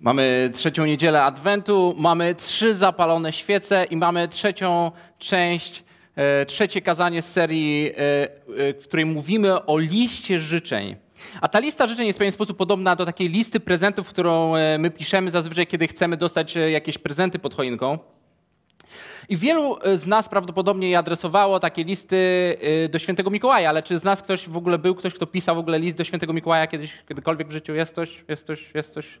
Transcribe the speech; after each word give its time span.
Mamy 0.00 0.50
trzecią 0.54 0.86
niedzielę 0.86 1.22
Adwentu, 1.22 1.94
mamy 1.98 2.34
trzy 2.34 2.74
zapalone 2.74 3.32
świece 3.32 3.84
i 3.84 3.96
mamy 3.96 4.28
trzecią 4.28 4.92
część, 5.18 5.84
e, 6.16 6.46
trzecie 6.46 6.82
kazanie 6.82 7.22
z 7.22 7.32
serii, 7.32 7.90
e, 7.90 7.94
e, 7.94 8.28
w 8.74 8.84
której 8.84 9.06
mówimy 9.06 9.64
o 9.66 9.78
liście 9.78 10.40
życzeń. 10.40 10.96
A 11.40 11.48
ta 11.48 11.58
lista 11.58 11.86
życzeń 11.86 12.06
jest 12.06 12.16
w 12.16 12.20
pewien 12.20 12.32
sposób 12.32 12.56
podobna 12.56 12.96
do 12.96 13.06
takiej 13.06 13.28
listy 13.28 13.60
prezentów, 13.60 14.08
którą 14.08 14.52
my 14.78 14.90
piszemy 14.90 15.30
zazwyczaj, 15.30 15.66
kiedy 15.66 15.88
chcemy 15.88 16.16
dostać 16.16 16.54
jakieś 16.54 16.98
prezenty 16.98 17.38
pod 17.38 17.54
choinką. 17.54 17.98
I 19.28 19.36
wielu 19.36 19.78
z 19.94 20.06
nas 20.06 20.28
prawdopodobnie 20.28 20.98
adresowało 20.98 21.60
takie 21.60 21.84
listy 21.84 22.56
do 22.90 22.98
świętego 22.98 23.30
Mikołaja, 23.30 23.68
ale 23.68 23.82
czy 23.82 23.98
z 23.98 24.04
nas 24.04 24.22
ktoś 24.22 24.48
w 24.48 24.56
ogóle 24.56 24.78
był, 24.78 24.94
ktoś, 24.94 25.14
kto 25.14 25.26
pisał 25.26 25.56
w 25.56 25.58
ogóle 25.58 25.78
list 25.78 25.96
do 25.96 26.04
świętego 26.04 26.32
Mikołaja 26.32 26.66
kiedyś, 26.66 26.92
kiedykolwiek 27.08 27.48
w 27.48 27.52
życiu? 27.52 27.74
Jest 27.74 27.94
coś? 27.94 28.24
Jest 28.28 28.46
coś? 28.46 28.70
Jest 28.74 28.94
coś? 28.94 29.18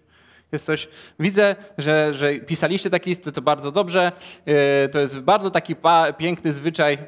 Jest 0.52 0.66
coś. 0.66 0.88
Widzę, 1.20 1.56
że, 1.78 2.14
że 2.14 2.34
pisaliście 2.34 2.90
takie 2.90 3.10
listy, 3.10 3.32
to 3.32 3.42
bardzo 3.42 3.72
dobrze. 3.72 4.12
E, 4.46 4.88
to 4.88 4.98
jest 4.98 5.18
bardzo 5.18 5.50
taki 5.50 5.74
piękny 6.18 6.52
zwyczaj, 6.52 6.98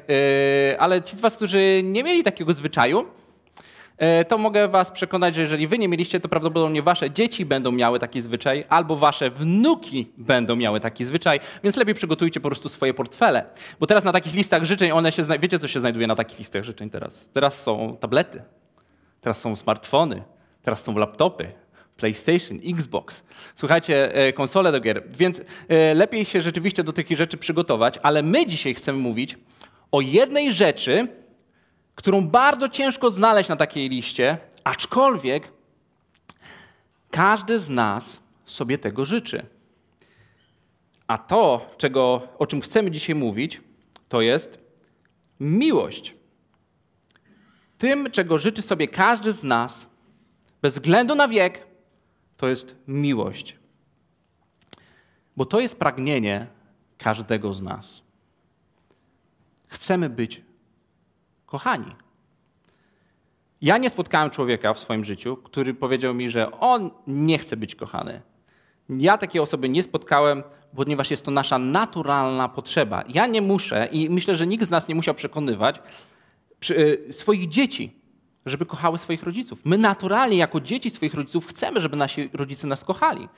ale 0.79 1.01
ci 1.01 1.15
z 1.15 1.19
was, 1.19 1.35
którzy 1.35 1.81
nie 1.83 2.03
mieli 2.03 2.23
takiego 2.23 2.53
zwyczaju, 2.53 3.05
E, 4.01 4.25
to 4.25 4.37
mogę 4.37 4.67
was 4.67 4.91
przekonać, 4.91 5.35
że 5.35 5.41
jeżeli 5.41 5.67
wy 5.67 5.77
nie 5.77 5.87
mieliście, 5.87 6.19
to 6.19 6.29
prawdopodobnie 6.29 6.81
wasze 6.81 7.11
dzieci 7.11 7.45
będą 7.45 7.71
miały 7.71 7.99
taki 7.99 8.21
zwyczaj, 8.21 8.65
albo 8.69 8.95
wasze 8.95 9.29
wnuki 9.29 10.11
będą 10.17 10.55
miały 10.55 10.79
taki 10.79 11.05
zwyczaj, 11.05 11.39
więc 11.63 11.75
lepiej 11.75 11.95
przygotujcie 11.95 12.39
po 12.39 12.49
prostu 12.49 12.69
swoje 12.69 12.93
portfele. 12.93 13.45
Bo 13.79 13.87
teraz 13.87 14.03
na 14.03 14.11
takich 14.11 14.33
listach 14.33 14.63
życzeń, 14.63 14.91
one 14.91 15.11
się, 15.11 15.23
wiecie 15.39 15.59
co 15.59 15.67
się 15.67 15.79
znajduje 15.79 16.07
na 16.07 16.15
takich 16.15 16.39
listach 16.39 16.63
życzeń 16.63 16.89
teraz? 16.89 17.29
Teraz 17.33 17.63
są 17.63 17.97
tablety, 17.99 18.41
teraz 19.21 19.41
są 19.41 19.55
smartfony, 19.55 20.23
teraz 20.63 20.83
są 20.83 20.97
laptopy, 20.97 21.51
PlayStation, 22.01 22.59
Xbox. 22.63 23.23
Słuchajcie, 23.55 24.15
e, 24.15 24.33
konsole 24.33 24.71
do 24.71 24.79
gier. 24.79 25.03
Więc 25.09 25.41
e, 25.67 25.93
lepiej 25.93 26.25
się 26.25 26.41
rzeczywiście 26.41 26.83
do 26.83 26.93
takich 26.93 27.17
rzeczy 27.17 27.37
przygotować, 27.37 27.99
ale 28.03 28.23
my 28.23 28.47
dzisiaj 28.47 28.73
chcemy 28.73 28.97
mówić 28.99 29.37
o 29.91 30.01
jednej 30.01 30.51
rzeczy, 30.51 31.07
którą 31.95 32.27
bardzo 32.27 32.69
ciężko 32.69 33.11
znaleźć 33.11 33.49
na 33.49 33.55
takiej 33.55 33.89
liście, 33.89 34.37
aczkolwiek 34.63 35.51
każdy 37.11 37.59
z 37.59 37.69
nas 37.69 38.19
sobie 38.45 38.77
tego 38.77 39.05
życzy. 39.05 39.45
A 41.07 41.17
to, 41.17 41.69
czego, 41.77 42.27
o 42.39 42.47
czym 42.47 42.61
chcemy 42.61 42.91
dzisiaj 42.91 43.15
mówić, 43.15 43.61
to 44.09 44.21
jest 44.21 44.59
miłość. 45.39 46.15
Tym, 47.77 48.11
czego 48.11 48.37
życzy 48.37 48.61
sobie 48.61 48.87
każdy 48.87 49.33
z 49.33 49.43
nas, 49.43 49.87
bez 50.61 50.73
względu 50.73 51.15
na 51.15 51.27
wiek, 51.27 51.70
to 52.41 52.47
jest 52.47 52.75
miłość. 52.87 53.57
Bo 55.37 55.45
to 55.45 55.59
jest 55.59 55.79
pragnienie 55.79 56.47
każdego 56.97 57.53
z 57.53 57.61
nas. 57.61 58.01
Chcemy 59.67 60.09
być 60.09 60.41
kochani. 61.45 61.95
Ja 63.61 63.77
nie 63.77 63.89
spotkałem 63.89 64.29
człowieka 64.29 64.73
w 64.73 64.79
swoim 64.79 65.05
życiu, 65.05 65.37
który 65.37 65.73
powiedział 65.73 66.13
mi, 66.13 66.29
że 66.29 66.51
on 66.59 66.91
nie 67.07 67.37
chce 67.37 67.57
być 67.57 67.75
kochany. 67.75 68.21
Ja 68.89 69.17
takiej 69.17 69.41
osoby 69.41 69.69
nie 69.69 69.83
spotkałem, 69.83 70.43
ponieważ 70.75 71.11
jest 71.11 71.25
to 71.25 71.31
nasza 71.31 71.59
naturalna 71.59 72.49
potrzeba. 72.49 73.03
Ja 73.09 73.27
nie 73.27 73.41
muszę 73.41 73.89
i 73.91 74.09
myślę, 74.09 74.35
że 74.35 74.47
nikt 74.47 74.65
z 74.65 74.69
nas 74.69 74.87
nie 74.87 74.95
musiał 74.95 75.15
przekonywać 75.15 75.81
y, 76.69 77.13
swoich 77.13 77.49
dzieci, 77.49 78.00
żeby 78.45 78.65
kochały 78.65 78.97
swoich 78.97 79.23
rodziców. 79.23 79.59
My 79.65 79.77
naturalnie, 79.77 80.37
jako 80.37 80.61
dzieci 80.61 80.89
swoich 80.89 81.13
rodziców, 81.13 81.47
chcemy, 81.47 81.81
żeby 81.81 81.97
nasi 81.97 82.29
rodzice 82.33 82.67
nas 82.67 82.83
kochali, 82.83 83.29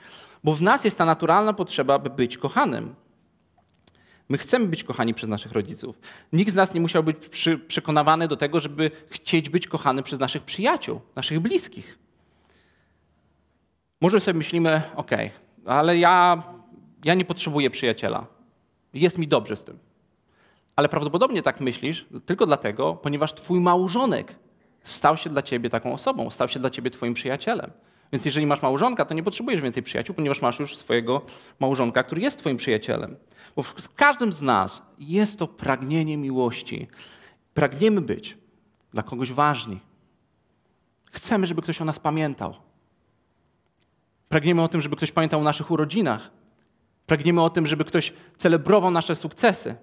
bo 0.44 0.54
w 0.54 0.62
nas 0.62 0.84
jest 0.84 0.98
ta 0.98 1.04
naturalna 1.04 1.52
potrzeba, 1.52 1.98
by 1.98 2.10
być 2.10 2.38
kochanym. 2.38 2.94
My 4.28 4.38
chcemy 4.38 4.66
być 4.66 4.84
kochani 4.84 5.14
przez 5.14 5.28
naszych 5.28 5.52
rodziców. 5.52 5.98
Nikt 6.32 6.52
z 6.52 6.54
nas 6.54 6.74
nie 6.74 6.80
musiał 6.80 7.02
być 7.02 7.28
przy, 7.28 7.58
przekonywany 7.58 8.28
do 8.28 8.36
tego, 8.36 8.60
żeby 8.60 8.90
chcieć 9.10 9.48
być 9.48 9.68
kochany 9.68 10.02
przez 10.02 10.20
naszych 10.20 10.42
przyjaciół, 10.42 11.00
naszych 11.16 11.40
bliskich. 11.40 11.98
Może 14.00 14.20
sobie 14.20 14.38
myślimy, 14.38 14.82
ok, 14.96 15.10
ale 15.66 15.98
ja, 15.98 16.42
ja 17.04 17.14
nie 17.14 17.24
potrzebuję 17.24 17.70
przyjaciela. 17.70 18.26
Jest 18.94 19.18
mi 19.18 19.28
dobrze 19.28 19.56
z 19.56 19.64
tym. 19.64 19.78
Ale 20.76 20.88
prawdopodobnie 20.88 21.42
tak 21.42 21.60
myślisz 21.60 22.06
tylko 22.26 22.46
dlatego, 22.46 22.94
ponieważ 22.94 23.34
twój 23.34 23.60
małżonek 23.60 24.34
stał 24.84 25.16
się 25.16 25.30
dla 25.30 25.42
ciebie 25.42 25.70
taką 25.70 25.92
osobą, 25.92 26.30
stał 26.30 26.48
się 26.48 26.60
dla 26.60 26.70
ciebie 26.70 26.90
twoim 26.90 27.14
przyjacielem. 27.14 27.70
Więc 28.12 28.24
jeżeli 28.24 28.46
masz 28.46 28.62
małżonka, 28.62 29.04
to 29.04 29.14
nie 29.14 29.22
potrzebujesz 29.22 29.60
więcej 29.60 29.82
przyjaciół, 29.82 30.14
ponieważ 30.14 30.42
masz 30.42 30.58
już 30.58 30.76
swojego 30.76 31.22
małżonka, 31.60 32.02
który 32.02 32.20
jest 32.20 32.38
twoim 32.38 32.56
przyjacielem. 32.56 33.16
Bo 33.56 33.62
w 33.62 33.94
każdym 33.94 34.32
z 34.32 34.42
nas 34.42 34.82
jest 34.98 35.38
to 35.38 35.48
pragnienie 35.48 36.16
miłości. 36.16 36.88
Pragniemy 37.54 38.00
być 38.00 38.38
dla 38.92 39.02
kogoś 39.02 39.32
ważni. 39.32 39.80
Chcemy, 41.12 41.46
żeby 41.46 41.62
ktoś 41.62 41.80
o 41.80 41.84
nas 41.84 41.98
pamiętał. 41.98 42.54
Pragniemy 44.28 44.62
o 44.62 44.68
tym, 44.68 44.80
żeby 44.80 44.96
ktoś 44.96 45.12
pamiętał 45.12 45.40
o 45.40 45.44
naszych 45.44 45.70
urodzinach. 45.70 46.30
Pragniemy 47.06 47.42
o 47.42 47.50
tym, 47.50 47.66
żeby 47.66 47.84
ktoś 47.84 48.12
celebrował 48.36 48.90
nasze 48.90 49.16
sukcesy. 49.16 49.74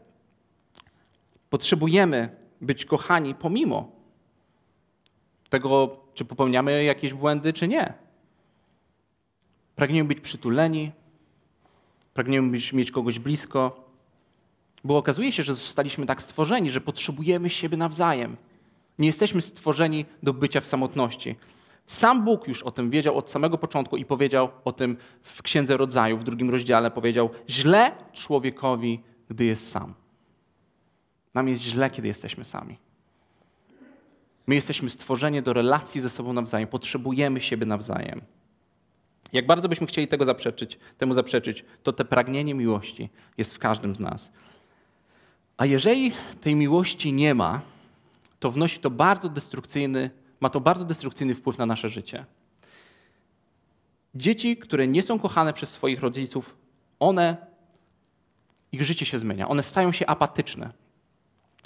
Potrzebujemy 1.50 2.36
być 2.62 2.86
kochani 2.86 3.36
pomimo 3.36 4.01
tego, 5.52 5.98
czy 6.14 6.26
popełniamy 6.26 6.84
jakieś 6.84 7.14
błędy, 7.14 7.54
czy 7.54 7.68
nie. 7.68 7.94
Pragniemy 9.76 10.08
być 10.08 10.20
przytuleni, 10.20 10.92
pragniemy 12.14 12.52
być, 12.52 12.74
mieć 12.74 12.92
kogoś 12.92 13.20
blisko, 13.20 13.90
bo 14.84 14.98
okazuje 14.98 15.32
się, 15.32 15.44
że 15.44 15.56
zostaliśmy 15.56 16.06
tak 16.06 16.22
stworzeni, 16.22 16.72
że 16.72 16.82
potrzebujemy 16.82 17.50
siebie 17.50 17.78
nawzajem. 17.78 18.38
Nie 19.00 19.08
jesteśmy 19.08 19.42
stworzeni 19.42 20.06
do 20.24 20.34
bycia 20.34 20.62
w 20.62 20.68
samotności. 20.68 21.36
Sam 21.88 22.26
Bóg 22.26 22.48
już 22.48 22.64
o 22.64 22.72
tym 22.72 22.90
wiedział 22.90 23.18
od 23.18 23.30
samego 23.30 23.58
początku 23.58 23.98
i 23.98 24.06
powiedział 24.06 24.50
o 24.66 24.72
tym 24.72 24.98
w 25.22 25.42
Księdze 25.42 25.78
Rodzaju, 25.78 26.18
w 26.18 26.24
drugim 26.24 26.50
rozdziale 26.50 26.92
powiedział: 26.92 27.30
Źle 27.50 27.92
człowiekowi, 28.14 29.04
gdy 29.30 29.46
jest 29.46 29.72
sam. 29.72 29.94
Nam 31.34 31.48
jest 31.48 31.62
źle, 31.62 31.90
kiedy 31.90 32.08
jesteśmy 32.08 32.46
sami. 32.46 32.91
My 34.52 34.56
jesteśmy 34.56 34.90
stworzeni 34.90 35.42
do 35.42 35.54
relacji 35.54 36.02
ze 36.02 36.10
sobą 36.10 36.34
nawzajem, 36.34 36.68
potrzebujemy 36.68 37.42
siebie 37.42 37.66
nawzajem. 37.66 38.22
Jak 39.34 39.46
bardzo 39.46 39.70
byśmy 39.70 39.88
chcieli 39.88 40.08
tego 40.08 40.26
zaprzeczyć, 40.26 40.80
temu 40.98 41.14
zaprzeczyć, 41.14 41.66
to 41.84 41.94
te 41.94 42.06
pragnienie 42.06 42.54
miłości 42.54 43.10
jest 43.38 43.56
w 43.56 43.60
każdym 43.60 43.96
z 43.96 44.00
nas. 44.00 44.32
A 45.58 45.66
jeżeli 45.66 46.12
tej 46.42 46.56
miłości 46.56 47.14
nie 47.14 47.36
ma, 47.36 47.62
to 48.40 48.52
wnosi 48.52 48.80
to 48.80 48.90
bardzo 48.90 49.30
destrukcyjny, 49.30 50.10
ma 50.40 50.50
to 50.50 50.62
bardzo 50.62 50.86
destrukcyjny 50.86 51.36
wpływ 51.36 51.58
na 51.58 51.66
nasze 51.66 51.90
życie. 51.90 52.26
Dzieci, 54.16 54.58
które 54.58 54.88
nie 54.88 55.04
są 55.04 55.20
kochane 55.20 55.54
przez 55.54 55.70
swoich 55.70 56.00
rodziców, 56.00 56.56
one, 57.00 57.38
ich 58.72 58.84
życie 58.84 59.06
się 59.06 59.20
zmienia, 59.20 59.50
one 59.50 59.64
stają 59.64 59.92
się 59.92 60.08
apatyczne. 60.08 60.81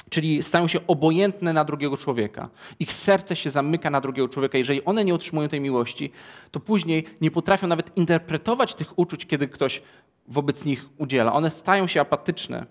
Czyli 0.10 0.44
stają 0.44 0.68
się 0.68 0.88
obojętne 0.88 1.54
na 1.54 1.66
drugiego 1.66 1.98
człowieka. 1.98 2.50
Ich 2.80 2.94
serce 2.94 3.36
się 3.36 3.50
zamyka 3.50 3.90
na 3.90 4.02
drugiego 4.02 4.30
człowieka. 4.30 4.58
Jeżeli 4.58 4.86
one 4.86 5.06
nie 5.06 5.16
otrzymują 5.16 5.50
tej 5.50 5.62
miłości, 5.62 6.12
to 6.52 6.60
później 6.60 7.06
nie 7.22 7.32
potrafią 7.32 7.68
nawet 7.68 7.98
interpretować 7.98 8.76
tych 8.76 9.00
uczuć, 9.00 9.26
kiedy 9.26 9.48
ktoś 9.48 9.82
wobec 10.28 10.66
nich 10.66 10.86
udziela. 10.98 11.34
One 11.34 11.50
stają 11.50 11.88
się 11.88 12.02
apatyczne. 12.02 12.66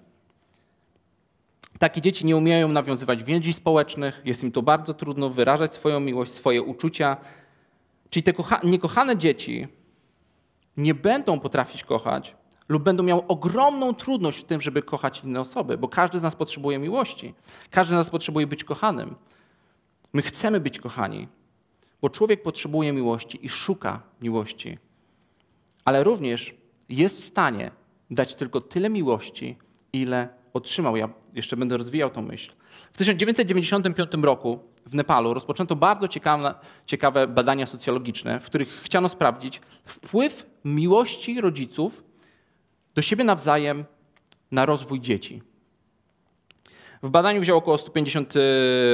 Takie 1.79 2.01
dzieci 2.01 2.27
nie 2.27 2.37
umieją 2.37 2.69
nawiązywać 2.69 3.25
więzi 3.25 3.53
społecznych, 3.53 4.23
jest 4.25 4.43
im 4.43 4.53
to 4.53 4.63
bardzo 4.63 4.95
trudno 4.95 5.31
wyrażać 5.31 5.75
swoją 5.75 6.01
miłość, 6.01 6.33
swoje 6.33 6.63
uczucia. 6.63 7.17
Czyli 8.11 8.23
te 8.23 8.33
niekochane 8.65 9.17
dzieci 9.17 9.67
nie 10.77 10.95
będą 10.95 11.41
potrafić 11.41 11.85
kochać, 11.85 12.37
lub 12.69 12.83
będą 12.83 13.03
miały 13.03 13.27
ogromną 13.27 13.95
trudność 13.95 14.39
w 14.39 14.45
tym, 14.45 14.61
żeby 14.61 14.83
kochać 14.83 15.25
inne 15.25 15.41
osoby, 15.41 15.79
bo 15.79 15.89
każdy 15.89 16.19
z 16.19 16.23
nas 16.23 16.37
potrzebuje 16.37 16.79
miłości. 16.79 17.35
Każdy 17.71 17.95
z 17.95 17.97
nas 17.97 18.11
potrzebuje 18.11 18.47
być 18.47 18.65
kochanym. 18.65 19.15
My 20.13 20.23
chcemy 20.23 20.61
być 20.61 20.79
kochani, 20.79 21.29
bo 22.03 22.11
człowiek 22.11 22.43
potrzebuje 22.43 22.93
miłości 22.93 23.47
i 23.47 23.49
szuka 23.49 24.03
miłości, 24.23 24.79
ale 25.85 26.05
również 26.05 26.55
jest 26.89 27.23
w 27.23 27.25
stanie 27.25 27.71
dać 28.11 28.35
tylko 28.35 28.61
tyle 28.61 28.91
miłości, 28.91 29.57
ile 29.93 30.29
otrzymał. 30.53 30.97
Ja 30.97 31.09
jeszcze 31.35 31.57
będę 31.57 31.77
rozwijał 31.77 32.11
tą 32.11 32.23
myśl. 32.23 32.53
W 32.93 32.99
1995 32.99 34.11
roku 34.23 34.59
w 34.87 34.95
Nepalu 34.95 35.35
rozpoczęto 35.35 35.77
bardzo 35.77 36.09
ciekawe, 36.09 36.55
ciekawe 36.87 37.29
badania 37.29 37.67
socjologiczne, 37.67 38.41
w 38.41 38.47
których 38.47 38.83
chciano 38.83 39.09
sprawdzić 39.09 39.61
wpływ 39.85 40.47
miłości 40.65 41.41
rodziców 41.41 42.05
do 42.95 43.03
siebie 43.03 43.25
nawzajem 43.25 43.85
na 44.51 44.67
rozwój 44.67 45.01
dzieci. 45.01 45.43
W 47.03 47.11
badaniu 47.11 47.41
wzięło 47.41 47.59
około 47.59 47.79
150 47.79 48.37
y, 48.37 48.41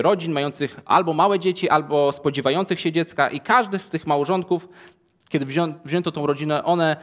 rodzin 0.02 0.32
mających 0.32 0.81
albo 0.85 1.12
małe 1.12 1.38
dzieci, 1.38 1.69
albo 1.69 2.12
spodziewających 2.12 2.81
się 2.81 2.93
dziecka, 2.93 3.31
i 3.31 3.41
każdy 3.41 3.79
z 3.79 3.88
tych 3.88 4.06
małżonków 4.06 4.69
Kiedy 5.31 5.47
wzięto 5.85 6.12
tą 6.12 6.26
rodzinę, 6.26 6.64
one 6.64 6.97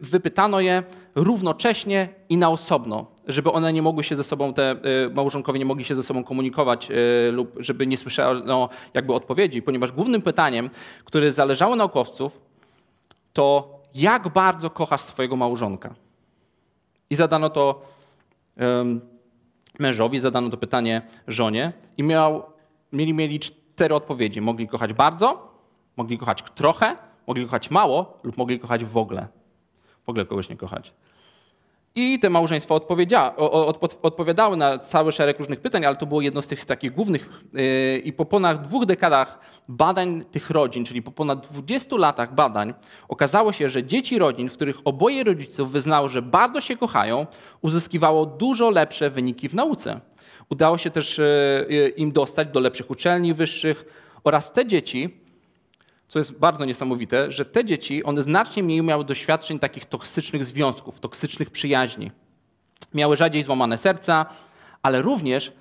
wypytano 0.00 0.60
je 0.60 0.82
równocześnie 1.14 2.08
i 2.28 2.36
na 2.36 2.50
osobno, 2.50 3.06
żeby 3.26 3.52
one 3.52 3.72
nie 3.72 3.82
mogły 3.82 4.04
się 4.04 4.16
ze 4.16 4.24
sobą, 4.24 4.54
te 4.54 4.76
małżonkowie 5.14 5.58
nie 5.58 5.64
mogli 5.64 5.84
się 5.84 5.94
ze 5.94 6.02
sobą 6.02 6.24
komunikować 6.24 6.88
lub 7.32 7.56
żeby 7.58 7.86
nie 7.86 7.98
słyszano 7.98 8.68
jakby 8.94 9.14
odpowiedzi, 9.14 9.62
ponieważ 9.62 9.92
głównym 9.92 10.22
pytaniem, 10.22 10.70
które 11.04 11.30
zależało 11.30 11.76
naukowców, 11.76 12.40
to 13.32 13.74
jak 13.94 14.28
bardzo 14.28 14.70
kochasz 14.70 15.00
swojego 15.00 15.36
małżonka. 15.36 15.94
I 17.10 17.14
zadano 17.14 17.50
to 17.50 17.82
um, 18.56 19.00
mężowi, 19.78 20.18
zadano 20.18 20.50
to 20.50 20.56
pytanie 20.56 21.02
żonie 21.28 21.72
i 21.96 22.02
miał, 22.02 22.42
mieli, 22.92 23.14
mieli 23.14 23.40
cztery 23.40 23.94
odpowiedzi. 23.94 24.40
Mogli 24.40 24.68
kochać 24.68 24.92
bardzo, 24.92 25.54
mogli 25.96 26.18
kochać 26.18 26.44
trochę, 26.54 26.96
mogli 27.26 27.44
kochać 27.44 27.70
mało 27.70 28.18
lub 28.22 28.36
mogli 28.36 28.60
kochać 28.60 28.84
w 28.84 28.96
ogóle. 28.96 29.28
W 30.04 30.08
ogóle 30.08 30.24
kogoś 30.24 30.48
nie 30.48 30.56
kochać. 30.56 30.92
I 31.96 32.18
te 32.18 32.30
małżeństwa 32.30 32.74
odpowiadały 34.02 34.56
na 34.56 34.78
cały 34.78 35.12
szereg 35.12 35.38
różnych 35.38 35.60
pytań, 35.60 35.84
ale 35.84 35.96
to 35.96 36.06
było 36.06 36.20
jedno 36.20 36.42
z 36.42 36.46
tych 36.46 36.64
takich 36.64 36.92
głównych. 36.92 37.28
Yy, 37.52 37.98
I 37.98 38.12
po 38.12 38.24
ponad 38.24 38.62
dwóch 38.62 38.86
dekadach 38.86 39.38
badań 39.68 40.24
tych 40.30 40.50
rodzin, 40.50 40.84
czyli 40.84 41.02
po 41.02 41.10
ponad 41.10 41.46
20 41.46 41.96
latach 41.96 42.34
badań, 42.34 42.74
okazało 43.08 43.52
się, 43.52 43.68
że 43.68 43.84
dzieci 43.84 44.18
rodzin, 44.18 44.48
w 44.48 44.52
których 44.52 44.76
oboje 44.84 45.24
rodziców 45.24 45.70
wyznało, 45.70 46.08
że 46.08 46.22
bardzo 46.22 46.60
się 46.60 46.76
kochają, 46.76 47.26
uzyskiwało 47.62 48.26
dużo 48.26 48.70
lepsze 48.70 49.10
wyniki 49.10 49.48
w 49.48 49.54
nauce. 49.54 50.00
Udało 50.50 50.78
się 50.78 50.90
też 50.90 51.18
yy, 51.68 51.88
im 51.88 52.12
dostać 52.12 52.48
do 52.48 52.60
lepszych 52.60 52.90
uczelni 52.90 53.34
wyższych 53.34 53.84
oraz 54.24 54.52
te 54.52 54.66
dzieci, 54.66 55.23
co 56.08 56.18
jest 56.18 56.38
bardzo 56.38 56.64
niesamowite, 56.64 57.32
że 57.32 57.44
te 57.44 57.64
dzieci, 57.64 58.04
one 58.04 58.22
znacznie 58.22 58.62
mniej 58.62 58.82
miały 58.82 59.04
doświadczeń 59.04 59.58
takich 59.58 59.84
toksycznych 59.84 60.44
związków, 60.44 61.00
toksycznych 61.00 61.50
przyjaźni. 61.50 62.10
Miały 62.94 63.16
rzadziej 63.16 63.42
złamane 63.42 63.78
serca, 63.78 64.26
ale 64.82 65.02
również 65.02 65.52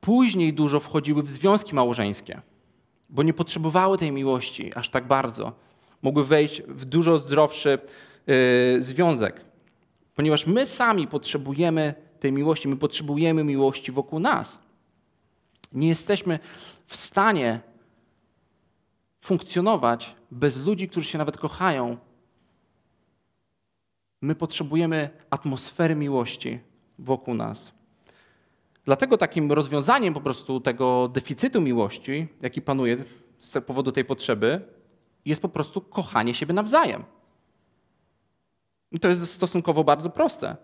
później 0.00 0.52
dużo 0.52 0.80
wchodziły 0.80 1.22
w 1.22 1.30
związki 1.30 1.74
małżeńskie, 1.74 2.40
bo 3.08 3.22
nie 3.22 3.32
potrzebowały 3.32 3.98
tej 3.98 4.12
miłości 4.12 4.74
aż 4.74 4.88
tak 4.88 5.06
bardzo. 5.06 5.52
Mogły 6.02 6.24
wejść 6.24 6.62
w 6.62 6.84
dużo 6.84 7.18
zdrowszy 7.18 7.78
yy, 8.26 8.82
związek, 8.82 9.44
ponieważ 10.14 10.46
my 10.46 10.66
sami 10.66 11.08
potrzebujemy 11.08 11.94
tej 12.20 12.32
miłości, 12.32 12.68
my 12.68 12.76
potrzebujemy 12.76 13.44
miłości 13.44 13.92
wokół 13.92 14.18
nas. 14.18 14.58
Nie 15.72 15.88
jesteśmy 15.88 16.38
w 16.86 16.96
stanie 16.96 17.60
funkcjonować 19.22 20.16
bez 20.30 20.56
ludzi, 20.56 20.88
którzy 20.88 21.06
się 21.06 21.18
nawet 21.18 21.36
kochają. 21.36 21.96
My 24.20 24.34
potrzebujemy 24.34 25.10
atmosfery 25.30 25.94
miłości 25.94 26.60
wokół 26.98 27.34
nas. 27.34 27.72
Dlatego 28.84 29.18
takim 29.18 29.52
rozwiązaniem 29.52 30.14
po 30.14 30.20
prostu 30.20 30.60
tego 30.60 31.08
deficytu 31.08 31.60
miłości, 31.60 32.28
jaki 32.42 32.62
panuje 32.62 33.04
z 33.38 33.64
powodu 33.64 33.92
tej 33.92 34.04
potrzeby, 34.04 34.60
jest 35.24 35.42
po 35.42 35.48
prostu 35.48 35.80
kochanie 35.80 36.34
siebie 36.34 36.54
nawzajem. 36.54 37.04
I 38.92 39.00
to 39.00 39.08
jest 39.08 39.32
stosunkowo 39.32 39.84
bardzo 39.84 40.10
proste. 40.10 40.56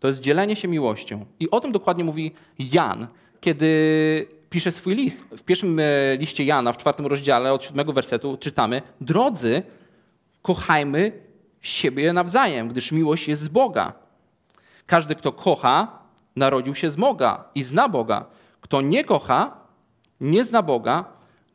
To 0.00 0.08
jest 0.08 0.20
dzielenie 0.20 0.56
się 0.56 0.68
miłością. 0.68 1.26
I 1.40 1.50
o 1.50 1.60
tym 1.60 1.72
dokładnie 1.72 2.04
mówi 2.04 2.32
Jan, 2.58 3.06
kiedy 3.40 4.35
pisze 4.56 4.72
swój 4.72 4.94
list. 4.94 5.20
W 5.20 5.42
pierwszym 5.42 5.78
e, 5.78 6.16
liście 6.16 6.44
Jana, 6.44 6.72
w 6.72 6.76
czwartym 6.76 7.06
rozdziale, 7.06 7.52
od 7.52 7.64
siódmego 7.64 7.92
wersetu 7.92 8.36
czytamy: 8.36 8.82
Drodzy, 9.00 9.62
kochajmy 10.42 11.12
siebie 11.60 12.12
nawzajem, 12.12 12.68
gdyż 12.68 12.92
miłość 12.92 13.28
jest 13.28 13.42
z 13.42 13.48
Boga. 13.48 13.92
Każdy, 14.86 15.14
kto 15.14 15.32
kocha, 15.32 15.98
narodził 16.36 16.74
się 16.74 16.90
z 16.90 16.96
Boga 16.96 17.44
i 17.54 17.62
zna 17.62 17.88
Boga. 17.88 18.26
Kto 18.60 18.80
nie 18.80 19.04
kocha, 19.04 19.60
nie 20.20 20.44
zna 20.44 20.62
Boga, 20.62 21.04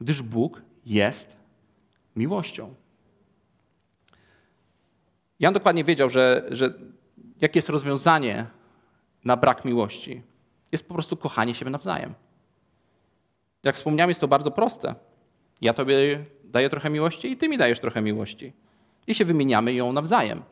gdyż 0.02 0.22
Bóg 0.22 0.62
jest 0.86 1.36
miłością. 2.16 2.76
Jan 5.40 5.54
dokładnie 5.54 5.84
wiedział, 5.84 6.10
że, 6.10 6.48
że 6.52 6.74
jakie 7.42 7.58
jest 7.58 7.70
rozwiązanie 7.70 8.46
na 9.26 9.38
brak 9.38 9.66
miłości. 9.66 10.22
Jest 10.72 10.88
po 10.88 10.94
prostu 10.94 11.18
kochanie 11.18 11.54
siebie 11.54 11.72
nawzajem. 11.72 12.14
Jak 13.64 13.76
wspomniałem, 13.76 14.10
jest 14.10 14.22
to 14.22 14.28
bardzo 14.28 14.52
proste. 14.52 14.96
Ja 15.62 15.74
tobie 15.74 16.26
daję 16.44 16.70
trochę 16.70 16.90
miłości 16.90 17.32
i 17.32 17.38
ty 17.38 17.50
mi 17.50 17.58
dajesz 17.58 17.80
trochę 17.80 18.02
miłości. 18.02 18.54
I 19.08 19.16
się 19.16 19.26
wymieniamy 19.26 19.74
ją 19.74 19.94
nawzajem. 19.94 20.44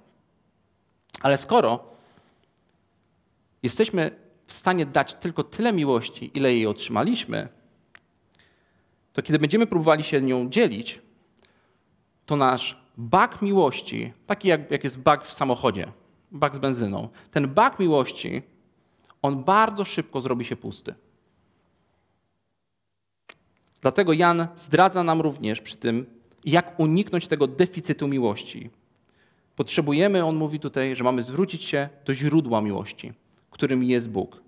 Ale 1.21 1.37
skoro 1.37 1.79
jesteśmy 3.63 4.11
w 4.47 4.53
stanie 4.53 4.85
dać 4.85 5.13
tylko 5.13 5.43
tyle 5.43 5.73
miłości, 5.73 6.31
ile 6.33 6.53
jej 6.53 6.67
otrzymaliśmy, 6.67 7.47
to 9.13 9.21
kiedy 9.21 9.39
będziemy 9.39 9.67
próbowali 9.67 10.03
się 10.03 10.21
nią 10.21 10.49
dzielić, 10.49 11.01
to 12.25 12.35
nasz 12.35 12.81
bak 12.97 13.41
miłości, 13.41 14.13
taki 14.27 14.47
jak, 14.47 14.71
jak 14.71 14.83
jest 14.83 14.99
bak 14.99 15.25
w 15.25 15.33
samochodzie, 15.33 15.91
bak 16.31 16.55
z 16.55 16.59
benzyną, 16.59 17.09
ten 17.31 17.47
bak 17.47 17.79
miłości, 17.79 18.41
on 19.21 19.43
bardzo 19.43 19.85
szybko 19.85 20.21
zrobi 20.21 20.45
się 20.45 20.55
pusty. 20.55 20.95
Dlatego 23.81 24.13
Jan 24.13 24.47
zdradza 24.55 25.03
nam 25.03 25.21
również 25.21 25.61
przy 25.61 25.77
tym, 25.77 26.05
jak 26.45 26.79
uniknąć 26.79 27.27
tego 27.27 27.47
deficytu 27.47 28.07
miłości. 28.07 28.69
Potrzebujemy, 29.55 30.25
on 30.25 30.35
mówi 30.35 30.59
tutaj, 30.59 30.95
że 30.95 31.03
mamy 31.03 31.23
zwrócić 31.23 31.63
się 31.63 31.89
do 32.05 32.15
źródła 32.15 32.61
miłości, 32.61 33.13
którym 33.51 33.83
jest 33.83 34.09
Bóg. 34.09 34.41